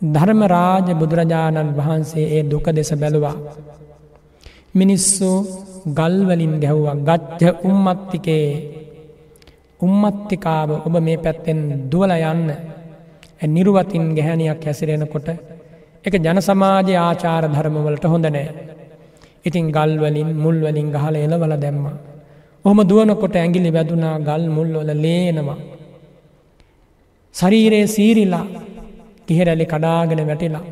[0.00, 3.36] ධර්මරාජ බුදුරජාණන් වහන්සේ ඒ දුක දෙස බැලුවා.
[4.74, 5.30] මිනිස්සු
[5.88, 8.46] ගල්වලින් ගැහ්වා ගච්්‍ය උම්මත්තිකේ
[9.80, 11.60] උම්මත්තිකාව ඔබ මේ පැත්තෙන්
[11.90, 12.48] දුවල යන්න
[13.46, 15.28] නිරුවතින් ගැහැනියක් හැසිරෙනකොට
[16.04, 18.46] එක ජන සමාජය ආචාර ධර්මවලට හොඳ නෑ.
[19.44, 21.84] ඉතින් ගල්වලින් මුල්වලින් ගහල එලවල දැම්ම.
[22.64, 25.58] ඔහොම දුවනකොට ඇගිලි වැදුනා ගල් මුල්වල ලේනවා.
[27.34, 28.46] ශරීරයේ සීරිලා
[29.28, 30.64] කිහෙරැලි කඩාගෙන වැටිලා.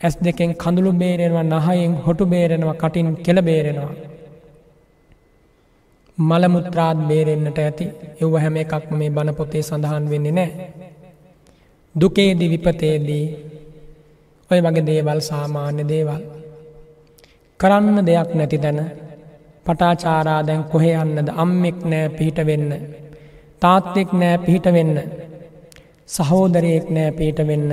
[0.00, 3.94] ඇස් දෙකෙන් කඳුළු බේරෙනවා නහයෙන් හොටු බේරෙනවා කටින් කෙළ බේරෙනවා.
[6.18, 7.84] මළමුත්‍රාත් බේරෙන්න්නට ඇති
[8.22, 10.50] එව්ව හැම එකක්ම මේ බණපොතේ සඳහන් වෙන්නේ නෑ.
[11.94, 13.24] දුකේදි විපතේදී
[14.50, 16.22] ඔය වගේ දේවල් සාමාන්‍ය දේවල්.
[17.60, 18.80] කරන්න දෙයක් නැති තැන
[19.66, 22.70] පටාචාරා දැන් කොහෙ යන්නද අම්මෙක් නෑ පිහිට වෙන්න.
[23.62, 24.96] තාත්තෙක් නෑ පිහිට වෙන්න.
[26.08, 27.70] සහෝදරයෙක් නෑ පිහිට වෙන්න.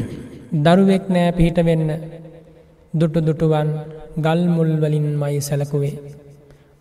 [0.64, 1.88] දරුවෙක් නෑ පිහිට වෙන්න.
[2.94, 3.70] දුටු දුටුවන්
[4.18, 5.96] ගල්මුල්වලින් මයි සැලකුවේ.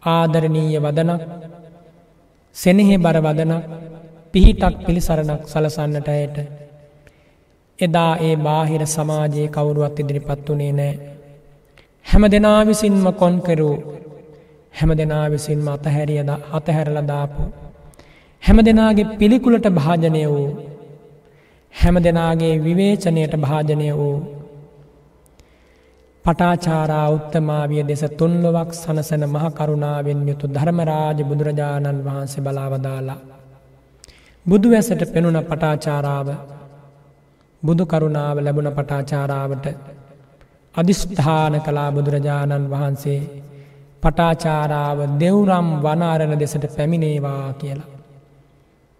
[0.03, 1.21] ආදරණීය වදනක්
[2.55, 3.63] සෙනෙහෙ බර වදනක්
[4.33, 6.37] පිහිටක් පිළිසරණක් සලසන්නට අයට.
[7.81, 10.93] එදා ඒ බාහිර සමාජයේ කවුරුවත් ඉදිරිපත් වනේ නෑ.
[12.05, 13.75] හැම දෙනා විසින්ම කොන්කරූ
[14.73, 17.41] හැම දෙනා විසින්ම අතහැරියද අතහැරලදාපු.
[18.43, 20.51] හැම දෙනාගේ පිළිකුලට භාජනය වූ
[21.75, 24.17] හැම දෙනාගේ විවේචනයට භාජනය වූ.
[26.25, 33.19] පටාචාරා උත්තමාවිය දෙස තුන්ලොවක් සනසන මහ කරුණාවෙන් යුතු ධර්මරාජ බුදුරජාණන් වහන්සේ බලාවදාලා.
[34.45, 36.27] බුදු ඇසට පෙනුන පටාචාරාව
[37.63, 39.65] බුදු කරුණාව ලැබුණ පටාචාරාවට
[40.75, 43.21] අධිෂ්ඨාන කලා බුදුරජාණන් වහන්සේ
[44.03, 47.89] පටාචාරාව දෙව්රම් වනාරණ දෙසට පැමිණේවා කියලා.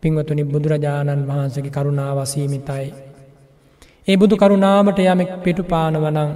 [0.04, 2.88] පිංවතුනි බුදුරජාණන් වහන්සගේ කරුණාවසීමිතයි.
[4.08, 6.32] ඒ බුදු කරුණාවට යමෙක් පිටු පානවනං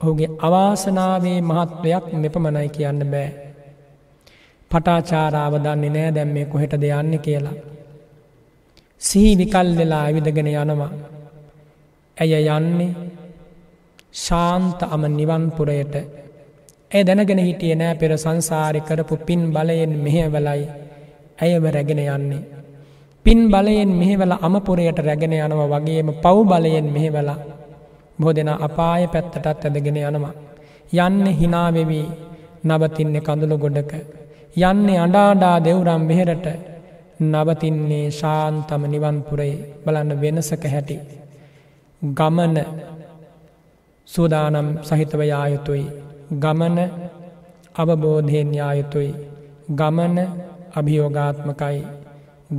[0.00, 3.28] ඔහුගේ අවාසනාවේ මහත්වයක් මෙපමණයි කියන්න බෑ.
[4.70, 7.56] පටාචාරාව දන්නේ නෑ දැම්මේ කොහෙට දෙයන්න කියලා.
[9.02, 10.92] සිහි විකල් වෙලා ඇවිදගෙන යනවා.
[12.16, 12.90] ඇය යන්නේ
[14.16, 15.94] ශාන්ත අම නිවන්පුරයට
[16.90, 20.64] ඇය දැනගෙන හිටිය නෑ පෙර සංසාරි කරපු පින් බලයෙන් මෙහෙවලයි
[21.38, 22.42] ඇයව රැගෙන යන්නේ.
[23.26, 27.38] පින් බලයෙන් මෙහෙවල අමපුරයට රැගෙන යනව වගේම පව් බලයෙන් මෙහෙවලා
[28.18, 30.34] බොහ දෙෙන අපාය පැත්තටත් ඇදගෙන යනවා.
[30.98, 32.06] යන්න හිනාවෙවී
[32.64, 33.92] නවතින්නේ කඳුළු ගොඩක.
[34.62, 36.46] යන්නේ අඩාඩා දෙව්රම් මෙහෙරට
[37.24, 40.96] නවතින්නේ ශාන්තම නිවන්පුරේ බලන්න වෙනසක හැටි.
[42.02, 42.56] ගමන
[44.08, 45.86] සූදානම් සහිතව යායුතුයි.
[46.34, 46.78] ගමන
[47.74, 49.12] අවබෝධයෙන් යායුතුයි.
[49.70, 50.16] ගමන
[50.74, 51.80] අභියෝගාත්මකයි.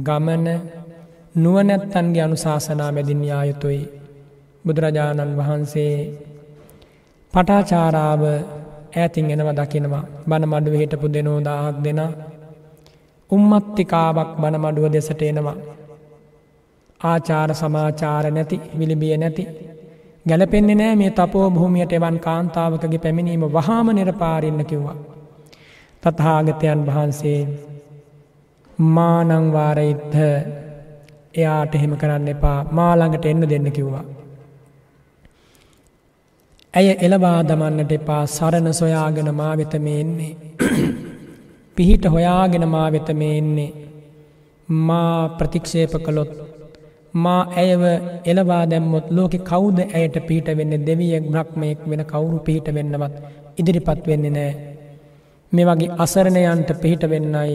[0.03, 0.45] ගමන
[1.35, 3.81] නුවනැත්තන්ගේ අනුශාසනා මැදින් යායුතුයි.
[4.65, 5.93] බුදුරජාණන් වහන්සේ
[7.33, 8.23] පටාචාරාව
[8.93, 12.01] ඇතින් එනව දකිනවා බණ මඩුව හිටපු දෙනෝ දාහක් දෙෙන
[13.29, 15.57] උම්මත්තිකාවක් බණ මඩුව දෙසට එනවා
[17.01, 19.47] ආචාර සමාචාර නැති විලිබිය නැති
[20.25, 24.95] ගැලපෙන්නේ නෑ මේ තපෝ භූමියට එවන් කාන්තාවකගේ පැමිණීම වහාම නිරපාරින්න කිව්වා.
[26.03, 27.39] තත්හාගතයන් වහන්සේ
[28.79, 30.17] මානංවාරයිත්හ
[31.35, 34.03] එයාට එහෙම කරන්න එපා මාළඟට එන්න දෙන්න කිව්වා.
[36.73, 40.33] ඇය එලවා දමන්නට එපා සරණ සොයාගෙන මා වෙත මේ එන්නේ.
[41.77, 43.71] පිහිට හොයාගෙන මා වෙත මේ එන්නේ.
[44.69, 46.46] මා ප්‍රතික්ෂේප කළොත්
[47.17, 47.83] මා ඇයව
[48.25, 53.15] එලවා දැම්මොත් ලෝකෙ කවුද ඇයට පිහිට වෙන්න දෙවියෙක් බ්‍රක්්මයෙක් වෙන කවුරු පිහිට වෙන්නවත්
[53.57, 54.51] ඉදිරිපත් වෙන්නේ නෑ.
[55.51, 57.53] මේ වගේ අසරණයන්ට පිහිට වෙන්නයි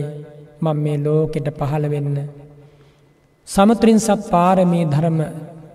[0.63, 2.17] මං මේ ලෝකෙට පහළ වෙන්න.
[3.49, 5.19] සමත්‍රින් සත් පාරමී ධර්ම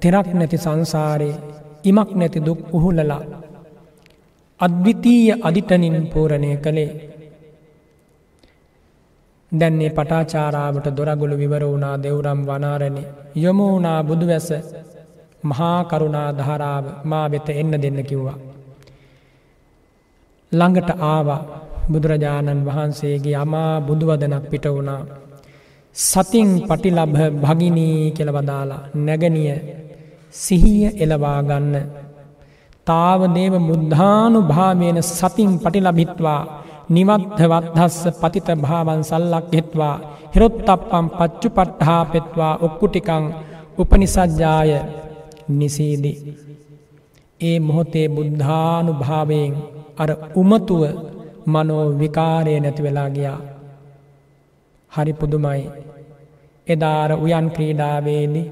[0.02, 1.42] තෙරක් නැති සංසාරයේ
[1.84, 3.22] ඉමක් නැති දුක් උහුලලා
[4.60, 6.90] අද්විතීය අධිටනින් පූරණය කළේ
[9.52, 13.04] දැන්නේ පටාචාරාවට දොරගුළු විවර වුණා දෙවුරම් වනාරණය
[13.36, 14.50] යොමු වුණා බුදුවැස
[15.44, 18.38] මහාකරුණා ධාරාව මා වෙත එන්න දෙන්න කිව්වා.
[20.52, 21.42] ළඟට ආවා
[21.90, 25.02] බුදුරජාණන් වහන්සේගේ අමා බුදුවදනක් පිට වුණා.
[25.96, 29.56] සතින් පටිලබ භගිනී කෙලවදාලා නැගනිය
[30.34, 31.76] සිහිය එලවා ගන්න.
[32.88, 36.42] තාවදේව මුද්ධානු භාවයන සතින් පටිලබිත්වා
[36.90, 39.96] නිවත්හවත්හස්ස පතිත භාවන් සල්ලක් හෙත්වා
[40.34, 43.26] හිරොත්තප්පම් පච්චු පට්හා පෙත්වා ඔක්කුටිකං
[43.78, 44.72] උපනිසජ්ජාය
[45.50, 46.14] නිසීදි.
[47.42, 49.54] ඒ මොහොතේ බුද්ධානු භාවයෙන්
[49.98, 50.82] අර උමතුව
[51.46, 53.40] මනෝ විකාරය නැති වෙලා ගියා.
[54.92, 55.64] හරි පුදුමයි.
[56.68, 58.48] එදාර උයන් ක්‍රීඩාවේදී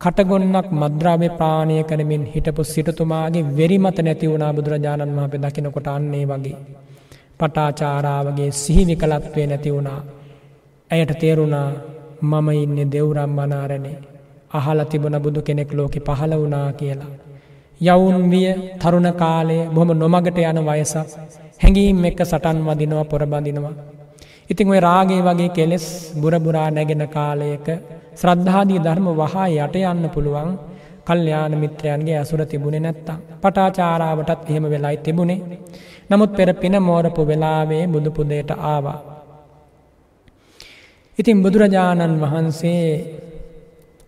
[0.00, 6.58] කටගොන්නක් මද්‍රාව්‍ය ප්‍රාණය කරමින් හිටපු සිටතුමාගේ වෙරිමත නැති වුණා බුදුරජාණන් වහප දකිනකොට අන්නේ වගේ.
[7.40, 10.00] පටාචාරාවගේ සිහිවි කලත්වේ නැති වුණා.
[10.90, 11.68] ඇයට තේරුණා
[12.22, 13.96] මම ඉන්න දෙව්රම් වනාරණේ
[14.50, 17.12] අහල තිබුණ බුදු කෙනෙක් ලෝකෙ පහළ වුණා කියලා.
[17.80, 18.48] යවුන් විය
[18.78, 20.96] තරුණ කාලය බොහොම නොමගට යන වයසක්
[21.60, 23.74] හැඟීම් එක්ක සටන් වදිනවා පොරබඳිනවා.
[24.50, 27.66] ඉතිං ඔය රාගේ වගේ කෙලෙස් බුරබුරා නැගෙන කාලයක
[28.14, 30.50] ශ්‍රද්ධාදී ධර්ම වහා යට යන්න පුළුවන්
[31.06, 35.40] කල්්‍යයාන මිත්‍රයන්ගේ ඇසුර තිබුණේ නැත්තම් පටාචාරාවටත් එහෙම වෙලායි තිබුණේ
[36.10, 39.00] නමුත් පෙර පින මෝරපු වෙලාවේ බුදුපුදයට ආවා.
[41.18, 42.84] ඉතින් බුදුරජාණන් වහන්සේ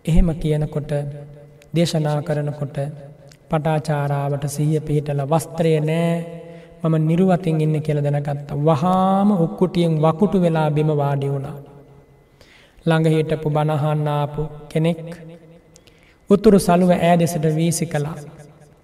[0.05, 0.91] එහෙම කියනකොට
[1.75, 2.77] දේශනා කරනකොට
[3.49, 6.13] පටාචාරාවට සීය පිහිටල වස්ත්‍රය නෑ
[6.81, 11.57] මම නිරුවතින් ඉන්න කියල දැනගත්ත වහාම උක්කුටියෙන් වකුටු වෙලා බිම වාඩි වුණා.
[12.85, 15.01] ළඟහිටපු බණහන්නාපු කෙනෙක්
[16.29, 18.17] උතුරු සළුව ෑ දෙසට වීසි කළා.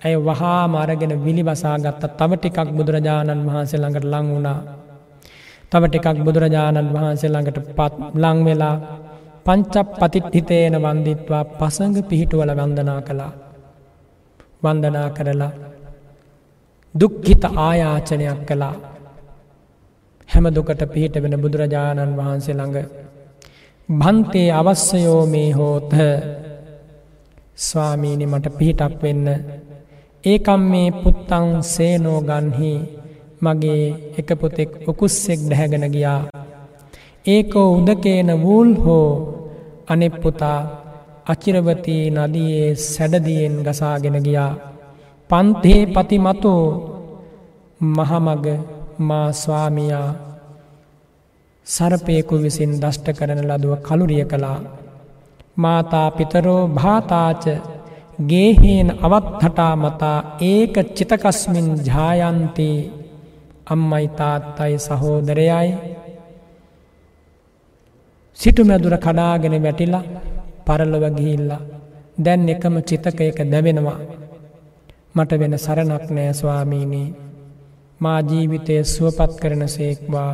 [0.01, 4.59] ඇය වහා මරගෙන විලි වසාගත්ත තව ටිකක් බුදුරජාණන් වහන්සේ ළඟට ලං වුණා.
[5.71, 8.75] තව ටිකක් බුදුරජාණන් වහන්සේ ළඟට පත් ලංවෙලා
[9.45, 13.33] පංචප් පතිත් හිතේන වන්දිත්වා පසඟ පිහිටුවල වන්දනා කළා.
[14.63, 15.51] වන්දනා කරලා
[16.95, 18.75] දුක්හිත ආයාචනයක් කළා
[20.29, 22.77] හැම දුකට පිහිට වෙන බුදුරජාණන් වහන්සේ ළඟ
[23.89, 25.91] භන්තේ අවශ්‍යයෝ මේ හෝත
[27.57, 29.27] ස්වාමීනි මට පිහිටක් වෙන්න
[30.23, 32.73] ඒකම් මේ පුත්තං සේනෝ ගන්හි
[33.43, 33.83] මගේ
[34.19, 36.21] එක පුතෙක් උකුස්සෙක් ඩැහැගෙන ගියා.
[37.25, 39.09] ඒකෝ උදකේන වූල් හෝ
[39.87, 40.59] අනෙප්පුතා
[41.25, 44.53] අචිරවතී නදියේ සැඩදියෙන් ගසාගෙන ගියා.
[45.29, 46.63] පන්තේ පතිමතෝ
[47.95, 48.45] මහමග
[48.99, 50.09] මා ස්වාමියා
[51.67, 54.59] සරපයකු විසින් දෂ්ට කරන ලදුව කළුරිය කළා.
[55.57, 57.43] මාතා පිතරෝ භාතාච
[58.19, 62.69] ගේහේන අවත්හටා මතා ඒක චිතකස්මින් ජායන්ති.
[63.65, 65.69] අම්මයි තාත්තයි සහෝදරයයි.
[68.39, 70.03] සිටුමැදුර කඩාගෙන වැටිලා
[70.65, 71.61] පරලොව ගිහිල්ලා
[72.17, 73.99] දැන් එකම චිතකයක දැවෙනවා.
[75.15, 77.15] මට වෙන සරණක් නෑ ස්වාමීනී.
[77.99, 80.31] මා ජීවිතය සුවපත් කරන සේක්වා.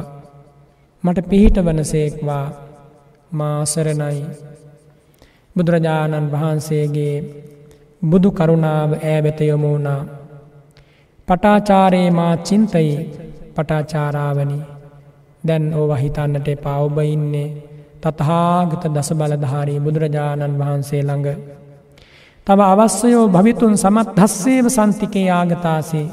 [1.03, 2.45] මට පිහිට වන සේක්වා
[3.31, 4.19] මාසරණයි
[5.55, 7.15] බුදුරජාණන් වහන්සේගේ
[8.03, 10.01] බුදු කරුණාව ඈවෙත යොමුණා
[11.27, 12.95] පටාචාරයේ මා චින්තයි
[13.55, 14.57] පටාචාරාවනි
[15.43, 17.49] දැන් ඕව හිතන්නට එපා ඔබ ඉන්නේ
[18.03, 21.27] තතහාගත දස බලධාරී බුදුරජාණන් වහන්සේ ළඟ.
[22.47, 26.07] තව අවස්සයෝ භවිතුන් සමත් හස්සේව සන්තිකේ ආගතාසේ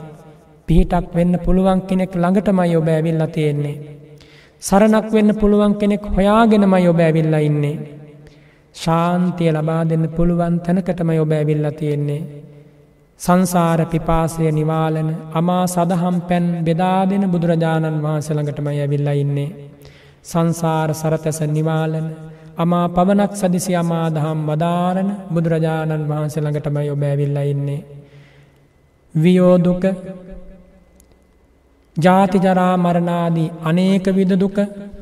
[0.69, 3.77] පිහිටක් වෙන්න පුළුවන් කෙනෙක් ළඟටමයි ඔබ ඇවිල්ල තියෙන්නේ.
[4.63, 8.00] සරණක් වෙන්න පුළුවන් කෙනෙක් හොයාගෙනමයි ඔබ ඇවිල්ල ඉන්නේ.
[8.75, 12.23] ශාන්තිය ලබා දෙන්න පුළුවන් තැනකටමයි ඔබ ඇවිල්ල තියෙන්නේ.
[13.21, 19.51] සංසාර පිපාසය නිවාලන අමා සදහම් පැන් බෙදා දෙන බුදුරජාණන් වහන්සළඟටමයි ඇවිල්ල ඉන්නේ.
[20.23, 22.07] සංසාර සරතැස නිවාලන
[22.57, 27.81] අමා පවනක් සදිසි අමා දහම් වදාරණ බුදුරජාණන් වහන්සළඟටමයි ඔබ ඇවිල්ල ඉන්නේ.
[29.15, 29.83] වියෝදුක
[31.97, 34.59] ජාතිජරා මරණාදී අනේක විද දුක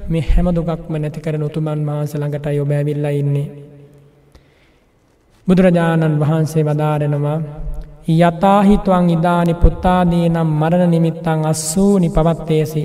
[0.09, 3.49] මේ හැම දුකක්ම නැති කරන උතුමන් වහන්සළඟටයි ඔබ ඇවිල්ල ඉන්නේ.
[5.47, 7.39] බුදුරජාණන් වහන්සේ වදාරෙනවා
[8.09, 12.83] යතාහිතුවන් ඉදානි පුත්තාදී නම් මරණ නිමිත්තං අස්සූනි පවත්තේසි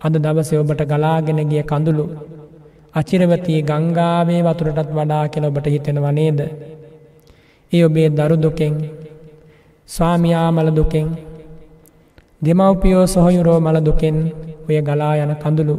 [0.00, 2.06] අද දවසේ ඔබට ගලාගෙන ගිය කඳුළු
[2.94, 6.40] අචිරවතී ගංගාවේ වතුරටත් වඩා කෙල ඔබට හිතෙනව නේද.
[7.72, 8.74] ඒ ඔබේ දරු දුකෙන්
[9.88, 11.06] ස්වාමියාමල දුකෙන්
[12.42, 14.16] දෙමව්පියෝ සොහයුරෝ මල දුකෙන්
[14.68, 15.76] ඔය ගලා යන කඳුළු.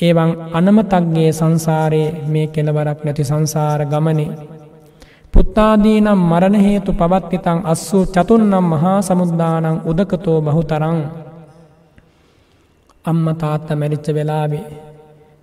[0.00, 4.30] ඒවන් අනමතක්ගේ සංසාරයේ මේ කෙලවරක් නැති සංසාර ගමනේ
[5.34, 10.98] පුත්තාදීනම් මරණහේතු පවත්තිතං අස්සූ චතුන්නම් මහා සමුද්දානං උදකතෝ බහුතරං
[13.04, 14.66] අම්ම තාත්ත මැරිච්ච වෙලාවේ.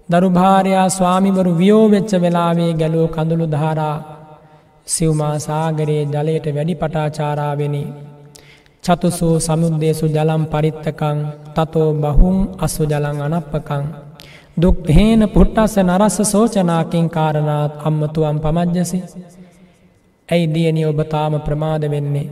[0.10, 3.98] දරුභාරයා ස්වාමිවරු වියෝවෙච්ච වෙලාවේ ගැලූ කඳුළු ධාරා
[4.88, 7.84] සිව්මා සාගරයේ ජලයට වැඩි පටාචාරාවෙනි.
[8.84, 11.18] චතුසූ සමුද්දේසු ජලම් පරිත්තකං
[11.56, 13.84] තතෝ බහුම් අසු ජලං අනප්පකං.
[14.58, 19.00] දුක්හේන පුට්ටස්ස නරස්ස සෝචනාකින් කාරණාත් අම්මතුවම් පමජ්ජසි.
[20.30, 22.28] ඇයි දියනි ඔබ තාම ප්‍රමාද වෙන්නේ.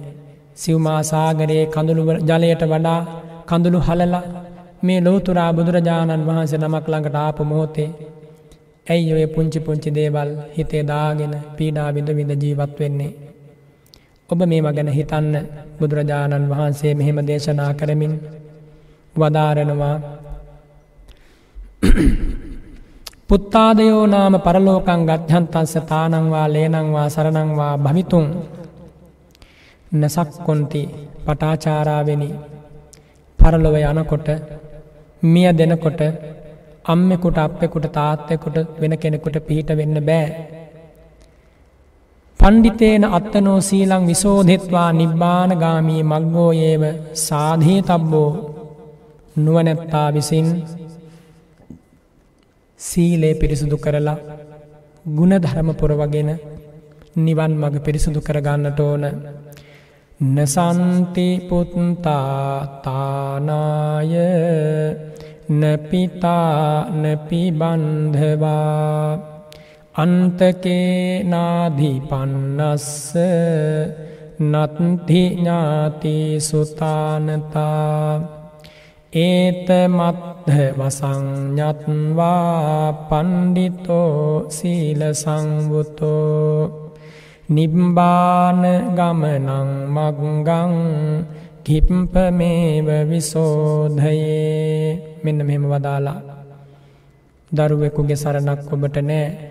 [0.56, 3.00] සිව්මා සාගරයේ කඳුළු ජලයට වඩා
[3.46, 4.24] කඳුළු හලලා
[4.84, 7.90] මේ ලෝතුරා බුදුරජාණන් වහන්සේ නමක් ළඟට ආපු මොහොතේ
[8.88, 13.29] ඇයි ඔය පුංචි පුංචි දේවල් හිතේ දාගෙන පීඩා විඳ විඳ ජීවත් වෙන්නේ.
[14.30, 15.34] ඔබ මේම ගැන හිතන්න.
[15.80, 18.14] බුදුරජාණන් වහන්සේ මෙහෙම දේශනා කරමින්
[19.16, 19.96] වදාරනවා.
[23.28, 28.28] පුත්තාදයෝ නාම පරලෝකං ගත්්‍යන්තන්ස තානංවා ලේනංවා සරණංවා භමිතුන්
[29.92, 30.82] නසක්කොන්ති
[31.26, 32.30] පටාචාරාවෙනි.
[33.40, 34.28] පරලොව යනකොට
[35.24, 36.02] මිය දෙනකොට
[36.86, 40.59] අම්මෙකුට අපෙකුට තාත්තෙකුට වෙන කෙනෙකුට පිහිට වෙන්න බෑ.
[42.40, 46.84] පණ්ඩිතේන අත්තනෝ සීලං විසෝධෙත්වා නිබ්බාන ගාමී මක්ගෝයේව
[47.20, 48.30] සාධී තබ්බෝ
[49.36, 50.48] නුවනැත්තා විසින්
[52.80, 54.18] සීලේ පිරිසුදු කරලා
[55.06, 56.30] ගුණ ධර්ම පුරවගෙන
[57.18, 59.04] නිවන් මඟ පිරිසුදු කරගන්නට ඕන.
[60.20, 62.04] නසන්ති පුත්තාතානාය
[65.52, 66.56] නපිතා
[67.02, 68.50] නපිබන්ධවා
[70.00, 73.14] අන්තකේ නාධිපන්නස්ස
[74.42, 78.22] නත්තිඥාති සුතානතා
[79.14, 82.30] ඒත මත්හ වසංඥත්වා
[83.10, 86.90] පණ්ඩිතෝ සීල සංවුතෝ
[87.50, 88.62] නිබ්බාන
[88.94, 90.74] ගමනං මක්ගං
[91.64, 96.22] කිප්පමේව විසෝධයේ මෙන්න මෙහෙම වදාලා.
[97.52, 99.49] දරුවෙකුගේ සරණක් ඔබට නෑ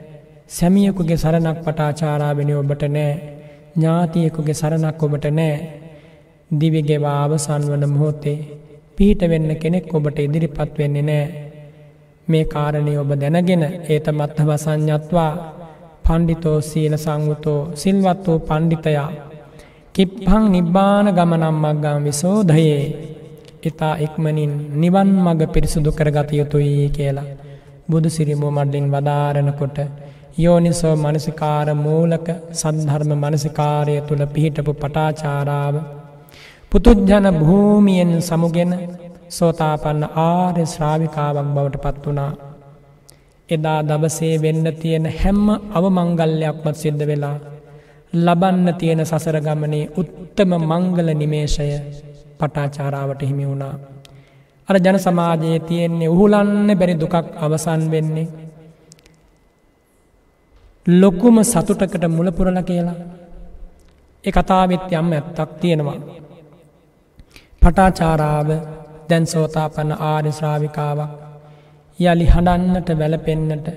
[0.49, 3.13] සැමියකුගේ සරණක් පටාචාරාවෙන ඔබට නෑ.
[3.75, 5.57] ඥාතියකුගේ සරණක් ඔබට නෑ.
[6.51, 8.39] දිවිගෙවා අවසන් වන මොහොතේ
[8.97, 11.27] පිහිට වෙන්න කෙනෙක් ඔබට ඉදිරිපත් වෙන්නේ නෑ.
[12.29, 15.33] මේ කාරණය ඔබ දැනගෙන ඒත මත්හ වසංඥත්වා
[16.05, 19.11] පණ්ඩිතෝ සීල සංවුතෝ සිල්වත් වූ පණ්ඩිතයා.
[19.95, 22.83] කිප්හං නිබ්බාන ගමනම් මක්ගම් විසෝධයේ.
[23.63, 27.31] ඉතා ඉක්මනින් නිවන් මග පිරිසුදු කරගත යුතුයි කියලා.
[27.91, 29.79] බුදු සිරිමෝ මඩ්ඩින් වදාරණකොට
[30.39, 35.77] යෝනිසෝ මනසිකාර මූලක සද්ධර්ම මනසිකාරය තුළ පිහිටපු පටාචාරාව
[36.73, 38.73] පුතුජ්ජන භූමියෙන් සමුගෙන
[39.31, 42.33] සෝතාපන්න ආර්ය ශ්‍රාවිකාවක් බවට පත් වනා.
[43.49, 47.37] එදා දවසේ වෙන්න තියෙන හැම්ම අවමංගල්ලයක්මත් සිද්ධ වෙලා
[48.13, 51.71] ලබන්න තියෙන සසරගමනේ උත්තම මංගල නිමේශය
[52.39, 53.75] පටාචාරාවට හිමි වුණා.
[54.69, 58.48] අර ජන සමාජයේ තියෙන්නේ උහුලන්න බැරි දුකක් අවසන් වෙන්නේ.
[60.89, 62.99] ලොකුම සතුටකට මුලපුරල කියලා
[64.25, 65.99] ඒ කතාවෙත් යම් ඇත්තක් තියෙනවා.
[67.63, 68.49] පටාචාරාව
[69.09, 71.13] දැන් සෝතාපන්න ආර්ය ශ්‍රාවිකාවක්
[71.99, 73.69] යළි හඬන්නට වැලපෙන්නට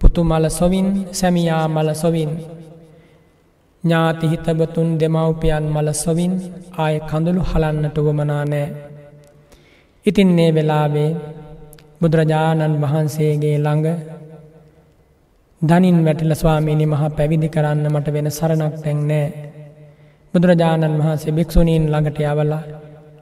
[0.00, 2.32] පුතු මල සොවින් සැමියා මල සොවින්
[3.84, 6.34] ඥාතිහිතබතුන් දෙමව්පියන් මල සොවින්
[6.76, 8.68] ආය කඳුළු හලන්නට වමනා නෑ.
[10.06, 11.10] ඉතින් ඒ වෙලාවේ
[12.00, 14.17] බුදුරජාණන් වහන්සේගේ ළඟ
[15.62, 19.26] ධනින් වැටිල ස්වාමීනි මහා පැවිදි කරන්න මට වෙන සරණක් තැන් නෑ.
[20.34, 22.62] බුදුරජාණන් වහන්සේ භික්‍ෂුණීන් ළඟට යවලා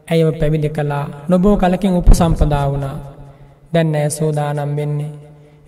[0.08, 2.96] ඇයව පැවිදි කලා නොබෝ කලකින් උප සම්පදා වුණා
[3.72, 5.12] දැන්න ඇය සෝදානම් වෙන්නේ.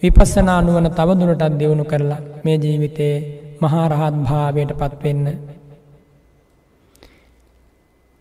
[0.02, 3.16] විපස්සනා නුවන තවදුරටත් දෙවුණු කරලා මේ ජීවිතයේ
[3.60, 5.26] මහාරහත් භාවයට පත්වෙන්න.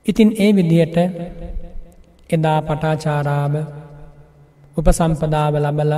[0.06, 0.98] ඉතින් ඒ විදියට
[2.30, 3.54] එදා පටාචාරාව
[4.78, 5.94] උපසම්පදාව ලබල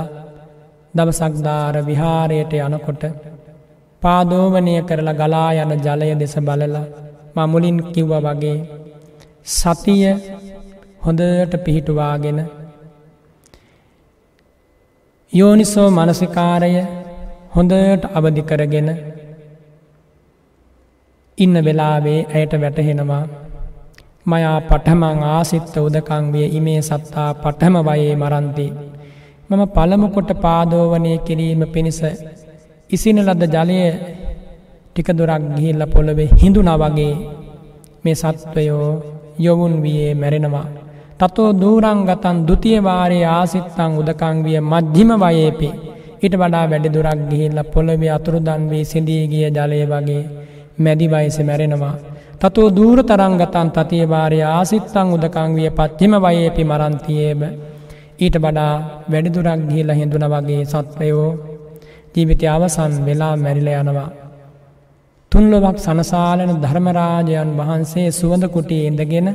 [0.94, 3.02] දවසක්දාර විහාරයට යනකොට
[4.02, 6.84] පාදෝවනය කරලා ගලා යන ජලය දෙස බලලා
[7.36, 8.56] මමුලින් කිව්ව වගේ
[9.48, 10.06] සතිය
[11.04, 12.40] හොඳට පිහිටුවාගෙන
[15.32, 16.72] යෝනිසෝ මනසිකාරය
[17.54, 18.88] හොඳට අවධි කරගෙන
[21.38, 23.24] ඉන්න වෙලාවේ ඇයට වැටහෙනවා
[24.26, 28.66] මයා පටහමං ආසිත්ත උදකංවිය ඉමේ සත්තා පටහම වයේ මරන්ති.
[29.50, 31.98] මම පළමුකොට පාදෝවනය කිරීම පිණිස
[32.90, 33.78] ඉසින ලද ජලය
[34.90, 37.14] ටිකදුරක් ගිහිල්ල පොළොවෙ හිඳුන වගේ
[38.04, 38.90] මේ සත්වයෝ
[39.38, 40.66] යොවුන් වයේ මැරෙනවා.
[41.20, 45.70] තතෝ දූරංගතන් දුතියවාරයේ ආසිත්තං උදකංවිය මධ්‍යම වයේපි
[46.22, 50.22] ඉට වඩා වැඩිදුරක් ගිහිල්ල පොළොවේ අතුරුදන් වී සිඳීගිය ජලය වගේ
[50.78, 51.94] මැදි වයසෙ මැරෙනවා.
[52.40, 57.42] තතෝ දූර තරංගතන් තතියවාරය ආසිත්තං උදකං විය පත්්‍යම වයේපි මරන්තියේම
[58.20, 58.72] ඊට වඩා
[59.08, 61.28] වැඩිදුරක් ගිහිල හිඳුන වගේ සත්වයෝ
[62.14, 64.10] ජීවිතය අවසන් වෙලා මැරිල යනවා.
[65.32, 69.28] තුන්ලොවක් සනසාලන ධර්මරාජයන් වහන්සේ සුවඳකුටිය ඉඳගෙන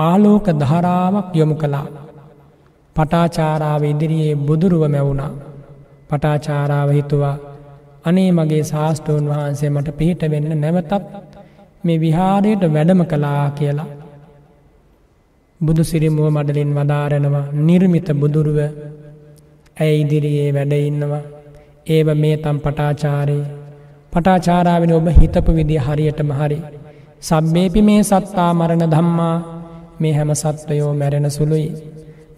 [0.00, 1.86] ආලෝක ධාරාවක් යොමු කළා.
[2.96, 5.32] පටාචාරාව ඉදිරියේ බුදුරුව මැවුණා.
[6.10, 7.36] පටාචාරාව හිතුවා
[8.04, 10.92] අනේ මගේ ශාස්තෘන් වහන්සේ මට පිහිට වෙන්න නැවතත්
[11.84, 13.90] මේ විහාරයට වැඩම කලා කියලා.
[15.60, 18.58] බුදු සිරිමුව මඩලින් වදාරනවා නිර්මිත බුදුරුව
[19.76, 21.24] ඇය ඉදිරියේ වැඩඉන්නවා
[21.86, 23.46] ඒව මේ තම් පටාචාරයේ
[24.12, 26.58] පටාචාරාවෙන ඔබ හිතපු විදිිය හරියට මහරි.
[27.22, 29.36] සබ්බේපි මේ සත්තා මරණ ධම්මා
[30.00, 31.68] මේ හැම සත්වයෝ මැරෙන සුළුයි.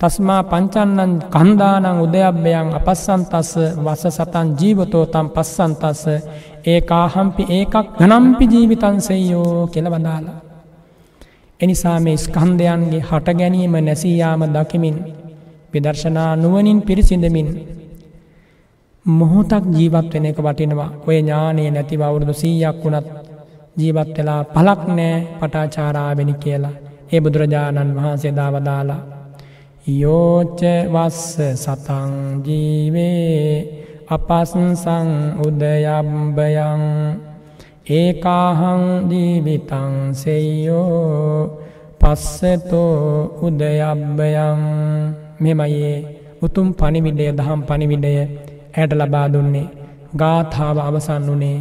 [0.01, 3.53] තස්මා පංචන්නන් කන්දානං උදයබ්බයන් අපස්සන්තස්ස
[3.85, 6.05] වස සතන් ජීවතෝතම් පස්සන්තස්ස
[6.67, 10.39] ඒකාහම්පි ඒකක් ගනම්පි ජීවිතන්සෙයෝ කෙළ වදාලා.
[11.61, 14.97] එනිසා මේ ස්කන්ධයන්ගේ හට ගැනීම නැසීයාම දකිමින්
[15.73, 17.49] විදර්ශනා නුවනින් පිරිසිඳමින්
[19.07, 20.91] මොහොතක් ජීවත් වෙන එක වටිනවා.
[21.07, 23.09] ඔය ඥානයේ නැතිව අවුරුදු සීයක් වුණත්
[23.77, 26.77] ජීවත් වෙලා පලක් නෑ පටාචාරාවෙනි කියලා.
[27.12, 29.03] ඒ බුදුරජාණන් වහන්සේ දාවදාලා
[29.95, 32.12] යෝච්ච වස්ස සතං
[32.47, 35.09] ජීවේ අපස්සං
[35.39, 36.82] උදයම්බයං
[37.91, 41.59] ඒකාහං ජීවිතං සෙයෝ
[42.01, 44.62] පස්සතෝ උදයබ්බයං.
[45.41, 45.95] මෙමයේ
[46.43, 48.12] උතුම් පනිවිඩය දහම් පනිවිඩය
[48.73, 49.67] ඇයට ලබා දුන්නේ
[50.12, 51.59] ගාථාව අවසන් වනේ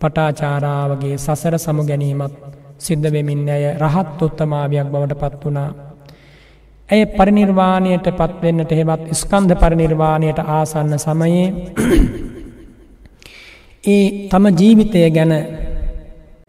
[0.00, 2.34] පටාචාරාවගේ සසර සමු ගැනීමත්
[2.78, 5.70] සිද්ධ වෙමින් ඇය රහත් උත්තමාවයක් බවට පත් වනා
[6.88, 11.46] ඇය පරිනිර්වාණයට පත්වෙන්නට හෙවත් ස්කන්ධ පරිනිර්වාණයට ආසන්න සමයේ
[13.84, 15.32] ඒ තම ජීවිතය ගැන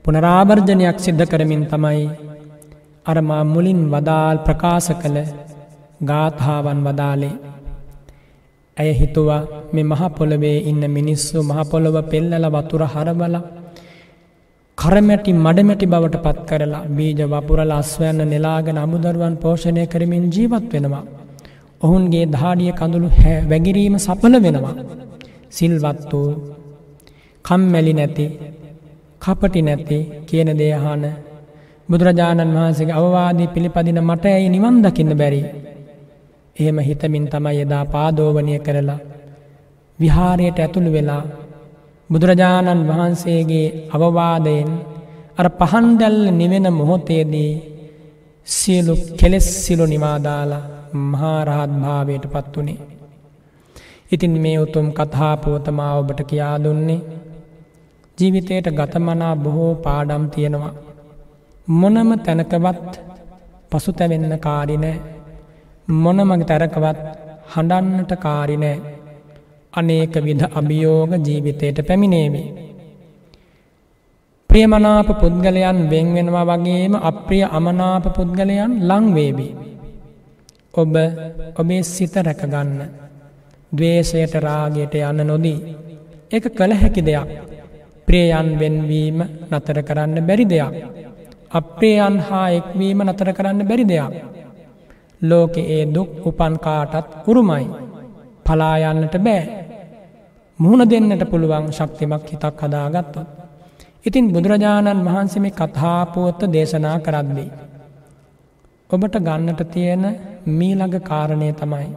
[0.06, 2.02] පුනරාවර්ජනයක් සිද්ධ කරමින් තමයි
[3.06, 5.18] අරමා මුලින් වදාල් ප්‍රකාශ කළ
[6.02, 7.36] ගාථාවන් වදාලේ.
[8.78, 13.36] ඇය හිතුවා මෙ මහපොළවේ ඉන්න මිනිස්සු මහපොළොව පෙල්ලල වතුර හරබල
[14.78, 21.06] කරමැටි මඩමැටි බවට පත් කරලා බීජ වපුරල අස්වයන්න නෙලාගෙන අමුදරුවන් පෝෂණය කරමින් ජීවත් වෙනවා.
[21.82, 24.76] ඔවුන්ගේ ධාඩිය කඳුළු හැ වැගිරීම සපල වෙනවා.
[25.50, 26.30] සිල්වත් වූ
[27.50, 28.26] කම්මැලි නැති
[29.22, 31.04] කපටි නැති කියන දේහාන
[31.90, 35.42] බුදුරජාණන් වහන්සේගේ අවවාදී පිළිපදින මට ඇයි නිවන් දකින්න බැරි.
[36.56, 39.00] එහෙම හිතමින් තමයි එදා පාදෝවනය කරලා.
[40.00, 41.24] විහාරයට ඇතුළු වෙලා
[42.10, 44.70] බුදුරජාණන් වහන්සේගේ අවවාදයෙන්
[45.38, 47.52] අර පහන්දැල්ල නිවෙන මොහොතේදී
[48.48, 50.68] සියලු කෙලෙස් සිලු නිවාදාලා
[51.06, 52.80] මහාරහත් භාවයට පත් වනේ.
[54.12, 57.06] ඉතින් මේ උතුම් කතාපුවතමා ඔබට කියා දුන්නේ
[58.20, 60.74] ජීවිතයට ගතමනා බොහෝ පාඩම් තියෙනවා.
[61.72, 62.92] මොනම තැනකවත්
[63.70, 64.98] පසු තැවෙන්න කාරිනෑ
[65.96, 67.00] මොනමග තැරකවත්
[67.54, 68.78] හඬන්නට කාරිනෑ
[69.74, 72.44] අනේක විධ අභියෝග ජීවිතයට පැමිණේවි.
[74.50, 79.50] ප්‍රියමනාප පුද්ගලයන් වෙන්වෙනවා වගේම අප්‍රිය අමනාප පුද්ගලයන් ලංවේවි.
[80.74, 80.94] ඔබ
[81.56, 82.80] ඔබේ සිත රැකගන්න.
[83.72, 85.60] දවේශයට රාගයට යන්න නොදී.
[86.32, 87.30] එක කළ හැකි දෙයක්.
[88.10, 89.18] ප්‍රියයන් වෙන්වීම
[89.52, 90.74] නතර කරන්න බැරි දෙයක්.
[91.52, 94.14] අප්‍රේයන් හා එක්වීම නතර කරන්න බැරි දෙයක්.
[95.22, 97.66] ලෝකෙ ඒ දුක් උපන් කාටත් උරුමයි.
[98.46, 99.42] පලායන්නට බෑ.
[100.60, 103.28] මුහුණ දෙන්නට පුළුවන් ශක්තිමක් හිතක් හදාගත්තොත්.
[104.06, 107.50] ඉතින් බුදුරජාණන් වහන්සේම කතාපුවත්ත දේශනා කරද්දී.
[108.90, 110.04] ඔබට ගන්නට තියෙන
[110.50, 111.90] මීළඟ කාරණය තමයි.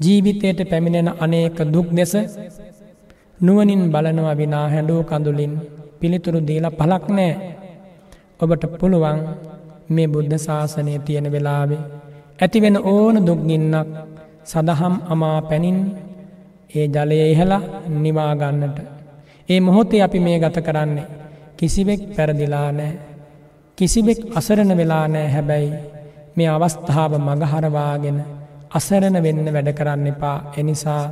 [0.00, 2.14] ජීවිතයට පැමිණෙන අනේක දුක් දෙස
[3.40, 5.54] නුවනින් බලනවා විනා හැඩුව කඳුලින්
[6.00, 7.32] පිළිතුරු දීලා පලක් නෑ
[8.40, 9.20] ඔබට පුළුවන්
[9.88, 11.82] මේ බුද්ධ ශාසනය තියෙන වෙලාවේ
[12.38, 13.88] ඇතිවෙන ඕන දුක්ගින්නක්
[14.44, 15.78] සදහම් අමා පැනින්
[16.70, 17.62] ඒ ජලය ඉහලා
[17.96, 18.78] නිවාගන්නට.
[19.48, 21.06] ඒ මොහොතේ අපි මේ ගත කරන්නේ
[21.56, 22.92] කිසිවෙක් පැරදිලා නෑ.
[23.78, 25.72] කිසිවෙක් අසරණ වෙලා නෑ හැබැයි
[26.36, 28.18] මේ අවස්ථාව මගහරවාගෙන
[28.70, 31.02] අසරණ වෙන්න වැඩ කරන්න එපා එනිසා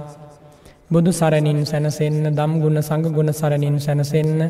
[0.91, 4.41] බුදු සරණින් සැනසෙන්න දම් ගුණ සඟ ගුණ සරණින් සැනසෙන්න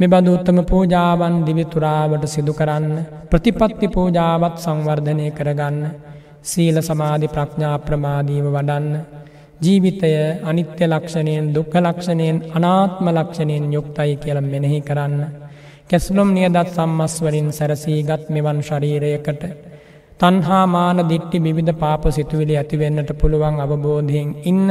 [0.00, 2.96] මෙබඳු උත්තම පූජාවන් දිවිතුරාවට සිදු කරන්න
[3.30, 5.78] ප්‍රතිපත්ති පූජාවත් සංවර්ධනය කරගන්න
[6.42, 8.90] සීල සමාධි ප්‍රඥා ප්‍රමාදීව වඩන්න
[9.58, 10.12] ජීවිතය
[10.42, 15.20] අනිත්‍ය ලක්ෂණයෙන් දුක්ඛ ලක්ෂණයෙන් අනාත්ම ලක්ෂණයෙන් යුක්තයි කියල මෙනෙහි කරන්න.
[15.86, 19.42] කැස්ලොම් නියදත් සම්මස්වලින් සැරසීගත් මෙවන් ශරීරයකට.
[20.20, 24.68] තන්හා මාන දිට්ටි විධ පාප සිතුවිලි ඇතිවෙන්නට පුළුවන් අවබෝධයෙන් ඉන්න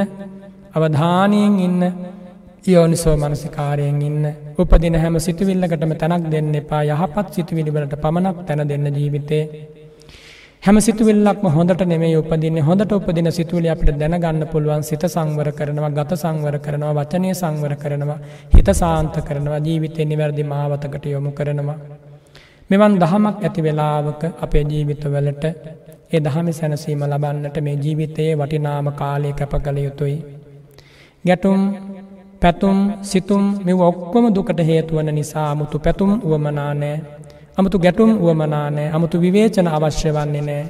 [0.76, 1.82] අවධානයෙන් ඉන්න
[2.66, 4.24] යෝනිසෝ මනසිකාරයෙන් ඉන්න
[4.58, 9.44] උපදින හැම සිතුවිල්ලකටම තැනක් දෙන්න එපා යහපත් සිතුවිලිවලට පමණක් තැන දෙන්න ජීවිතේ
[10.64, 16.18] හැම සිතුවිල්ලක්ම හොඳට නෙමේ උපදින්න හොඳට උපදින සිතුවලි අපට දැනගන්න පුළුවන් සිත සංවර කරනවා ගත
[16.18, 18.20] සංවර කරනවා වචනය සංවර කරනවා
[18.54, 21.78] හිත සාන්ත කරනවා ජීවිතය නිවැරදි මාවතකට යොමු කරනවා.
[22.70, 25.46] මෙවන් දහමක් ඇති වෙලාවක අපේ ජීවිතවලට
[26.12, 30.18] ඒ දහමි සැනසීම ලබන්නට මේ ජීවිතයේ වටිනාම කාලය කැප කළ යුතුයි.
[31.26, 31.62] ගැටුම්
[32.42, 36.98] පැතුම් සිතුම් මෙ ඔක්කොම දුකට හේතුවන නිසා මුතු පැතුම් වුවමනානෑ
[37.58, 40.64] අමුතු ගැටුම් වුවමනානෑ අමුතු විවේචන අවශ්‍ය වන්නේ නෑ.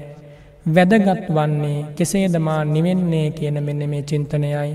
[0.65, 4.71] වැදගත් වන්නේ කෙසේදමා නිවෙන්නේ කියන මෙන්න මේ චින්තනයයි.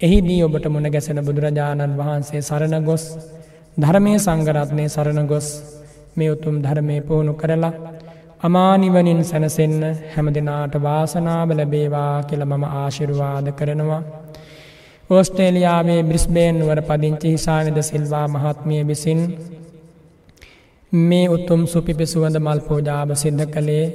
[0.00, 3.04] එහිදී ඔබට මුණ ගැසෙන බුදුරජාණන් වහන්සේ සරණ ගොස්
[3.76, 5.48] ධර්මය සංගරත්නය සරණ ගොස්
[6.16, 7.74] මේ උතුම් ධර්මය පුහුණු කරලා
[8.42, 9.80] අමානිවනින් සැනසෙන්න
[10.12, 14.02] හැම දෙනාට වාසනාව ලැබේවා කියල මම ආශිරුවාද කරනවා.
[15.10, 19.20] ඕස්ට්‍රේලියාවේ බ්‍රිස්බේන් වර පදිංචි හිසානිද සිල්වා මහත්මිය විසින්
[20.92, 23.86] මේ උත්තුම් සුපිපිසුවඳ මල් පෝජාව සිද්ධ කළේ.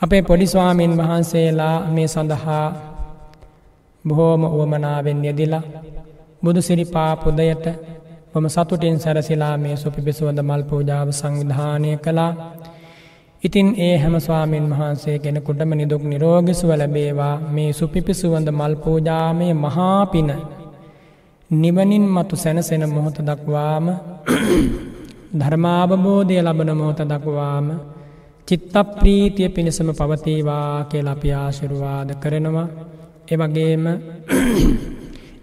[0.00, 2.66] අපේ පොඩිස්වාමීන් වහන්සේලා මේ සඳහා
[4.04, 5.62] බොහෝම උවමනාවෙන් යෙදිලා
[6.42, 7.64] බුදු සිරිපා පුදයට
[8.32, 12.32] බොම සතුටින් සැරසිලා මේ සුපිපිසුවඳ මල් පූජාව සංවිධානය කළා.
[13.42, 17.40] ඉතින් ඒ හැම ස්වාමීන් වහන්සේ කෙනෙකුටම නිදුක් නිරෝගිසුව ලැබේවා.
[17.48, 20.30] මේ සුපිපිසුවඳ මල් පූජාමය මහාපින
[21.50, 23.86] නිවනින් මතු සැනසෙන මොහොත දක්වාම
[25.40, 27.66] ධර්මාවබෝධය ලබන මොහොත දක්වාම
[28.48, 32.68] චිත්ත ප්‍රීතිය පිණිසම පවතීවා කියල අපි ආශිරුවාද කරනවා.
[33.28, 33.84] එවගේම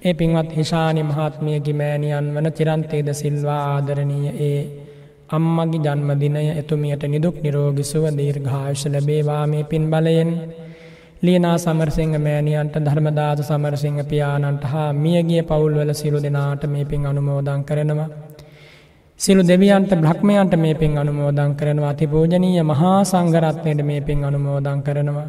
[0.04, 4.34] ඒ පින්වත් හිෂානි මහත්මියකි මෑණියන් වන චිරන්තේද සිල්වා ආදරණීය.
[4.42, 4.87] ඒ
[5.30, 10.32] අම්මගේ ජන්මදිනය එතුමියට නිදුක් නිරෝගිසුව දීර්ඝායුෂ ලැබේවා මේ පින් බලයෙන්
[11.22, 18.10] ලියනා සමරසිංහ මෑණියන්ට ධර්මදාත සමරසිංහ පියාණන්ට හා මියගිය පවුල්වල සිරු දෙනාට මේ පින් අනුමෝදන් කරනවා
[19.20, 25.28] සිලු දෙවියන්ට බ්‍රහ්මයන්ට මේ පින් අනුමෝදං කරනවා අති පූජනීය මහා සංඝරත්නයට මේ පින් අනුමෝදං කරනවා.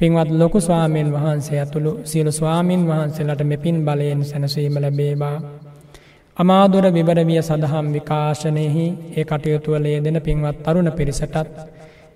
[0.00, 5.36] පින්වත් ලොකු ස්වාමීන් වහන්සේ ඇතුළු සියලු ස්වාමීන් වහන්සේලට මෙපින් බලයෙන් සැනසීම ලැබේවා.
[6.38, 8.84] අමාදුර විවරවිය සඳහම් විකාශනයෙහි
[9.16, 11.36] ඒ කටයුතුවලේ දෙන පින්වත් තරුණ පිරිසටත්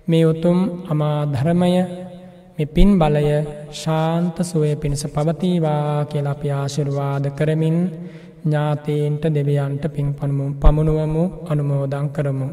[0.07, 0.59] මේ උතුම්
[0.89, 1.71] අමා ධර්මය
[2.55, 3.25] මේ පින් බලය
[3.73, 7.77] ශාන්ත සුවය පිණිස පවතිවා කියලා අපි ආශිර්වාද කරමින්
[8.43, 10.07] ඥාතීන්ට දෙවියන්ට පින්
[10.61, 12.47] පමුණුවමු අනුමෝදන් කරමු.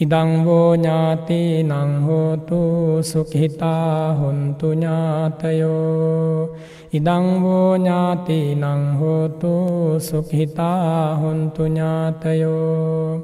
[0.00, 6.56] ඉදංවෝ ඥාතී නංහෝතු සුකහිතා හොන්තු ඥාතයෝ।
[6.92, 13.20] ඉදංවෝ ඥාති නංහෝතු සුකහිතා හොන්තු ඥාතයෝ।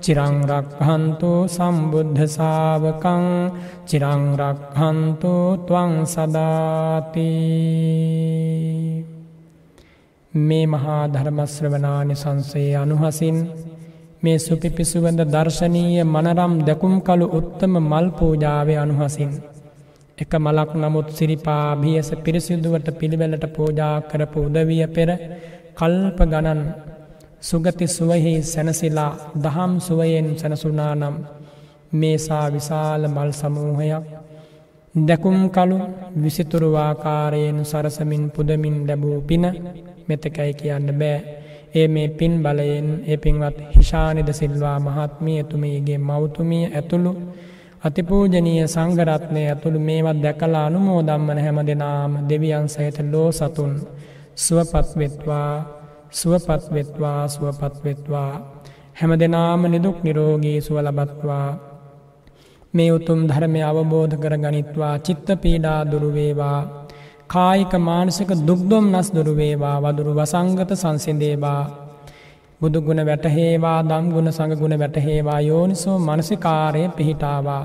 [0.00, 3.24] චිරං රක්ඛන්තු සම්බුද්ධ ශාවකං
[3.86, 5.32] චිරං රක්ඛන්තු
[5.64, 7.30] ත්වං සදාති
[10.32, 13.38] මේ මහා ධර්ම ශ්‍රවණානි සංසේ අනුහසින්
[14.22, 19.32] මේ සුපිපිසුවඳ දර්ශනීය මනරම් දැකුම් කළු උත්තම මල් පූජාවේ අනුහසින්
[20.20, 25.10] එක මලක් නමුත් සිරිපා බියස පිරිසිදුවට පිළිවෙලට පූජා කරපු උදවිය පෙර
[25.74, 26.60] කල්ප ගණන්
[27.40, 31.16] සුගති සුවහි සැනසිලා දහම් සුවයෙන් සැනසුනානම්
[31.92, 34.04] මේසා විශාල මල් සමූහයක්.
[34.94, 35.78] දැකුම් කලු
[36.16, 39.44] විසිතුරුවාකාරයෙන් සරසමින් පුදමින් ලැබූ පින
[40.08, 41.18] මෙතකැයි කියන්න බෑ.
[41.74, 47.12] ඒ මේ පින් බලයෙන් ඒ පින්වත් හිෂානිද සිල්වා මහත්මිය එතුමීගේ මෞතුමිය ඇතුළු
[47.82, 53.72] අතිපූජනීය සංඝරත්නය ඇතුළු මේවත් දැකලා අනුමෝදම්මන හැම දෙනාම දෙවියන් සහිත ලෝ සතුන්.
[54.36, 55.52] සුවපත්වෙත්වා
[56.10, 58.32] සුවපත්වෙත්වා සුවපත්වෙත්වා
[58.94, 61.48] හැම දෙනාම නිදුක් නිරෝගී සුව ලබත්වා.
[62.74, 66.60] මේ උතුම් ධර්මය අවබෝධ කර ගනිත්වා චිත්ත පීඩා දුරුවේවා
[67.28, 71.62] කායික මානසික දුක්දොම් නස් දුරුවේවා වදුරු වසංගත සංසිදේවා
[72.60, 77.64] බුදුගුණ වැටහේවා දම්ගුණ සඟගුණ වැටහේවා යෝනිසෝ මනසිකාරය පිහිටාවා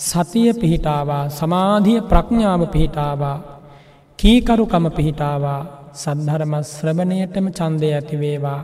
[0.00, 3.36] සතිය පිහිටාවා සමාධිය ප්‍රඥාව පිහිටාවා
[4.18, 5.60] කීකරුකම පිහිටාවා
[5.94, 8.60] සද්ධරම ශ්‍රවණයටම චන්දය ඇතිවේවා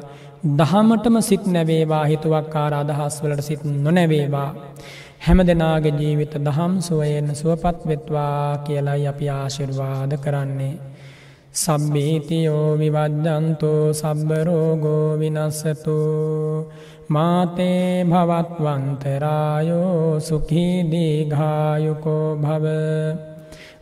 [0.52, 4.48] දහමටම සිත් නැවේවා හිතුවක්කාර අදහස් වලට සිත් නොනැවේවා.
[5.20, 10.74] හැම දෙනාගේ ජීවිත දහම් සුවයෙන් සුවපත් වෙත්වා කියලයි අපි ආශිර්වාද කරන්නේ.
[11.52, 15.96] සබ්බීතියෝ විවජ්ජන්තෝ සබ්බරෝගෝ විනස්සතු
[17.08, 22.66] මාතේ භවත්වන්තරායෝ සුකීදීඝායුකෝ භව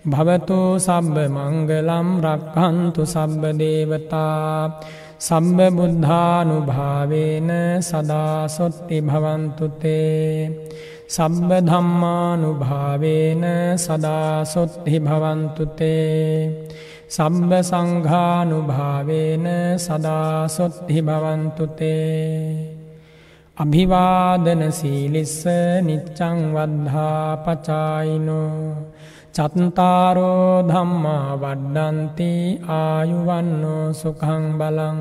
[0.04, 4.80] භවතු සබ්බ මංගලම් රක්හන්තු සබ්බ දේවතා
[5.20, 10.50] සම්බ බුද්ධානුභාවේන සදාසොත්ති භවන්තුතේ
[11.08, 13.44] සබ්බ ධම්මානුභාවේන
[13.78, 16.58] සදාසොත්හි භවන්තුතේ
[17.10, 19.46] සම්බ සංඝානුභාවේන
[19.76, 22.80] සදාසොත්හි භවන්තුතේ
[23.56, 25.38] අභිවාදන සීලිස්ස
[25.82, 28.54] නිච්චං වද්ධා පචායිනෝ
[29.32, 32.30] චත්තාරෝ ධම්මා වඩ්ඩන්ති
[32.76, 35.00] ආයුවන්නෝ සුකං බලං.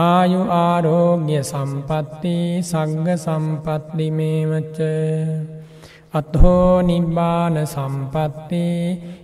[0.00, 4.78] ආයු ආරෝග්‍ය සම්පත්ති සග්ග සම්පත්තිමේමච
[6.14, 8.64] අත්හෝ නිබ්බාන සම්පත්ති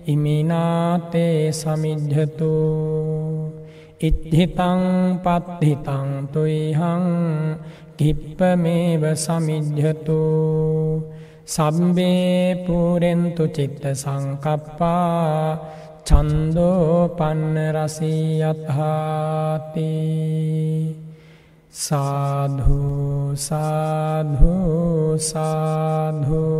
[0.06, 2.52] ඉමිනාතේ සමිජ්ජතු.
[4.00, 4.82] ඉත්හිතං
[5.24, 7.04] පත්හිතං තුයිහං
[7.98, 10.22] කිප්පමේව සමිජ්ජතු.
[11.46, 15.58] සම්බේ පුරෙන්තු චිත්ත සංකප්පා
[16.04, 19.90] චන්දෝ පන්න රසී අත්හාති
[21.76, 24.52] සාධු සාධු
[25.20, 26.56] සාධූ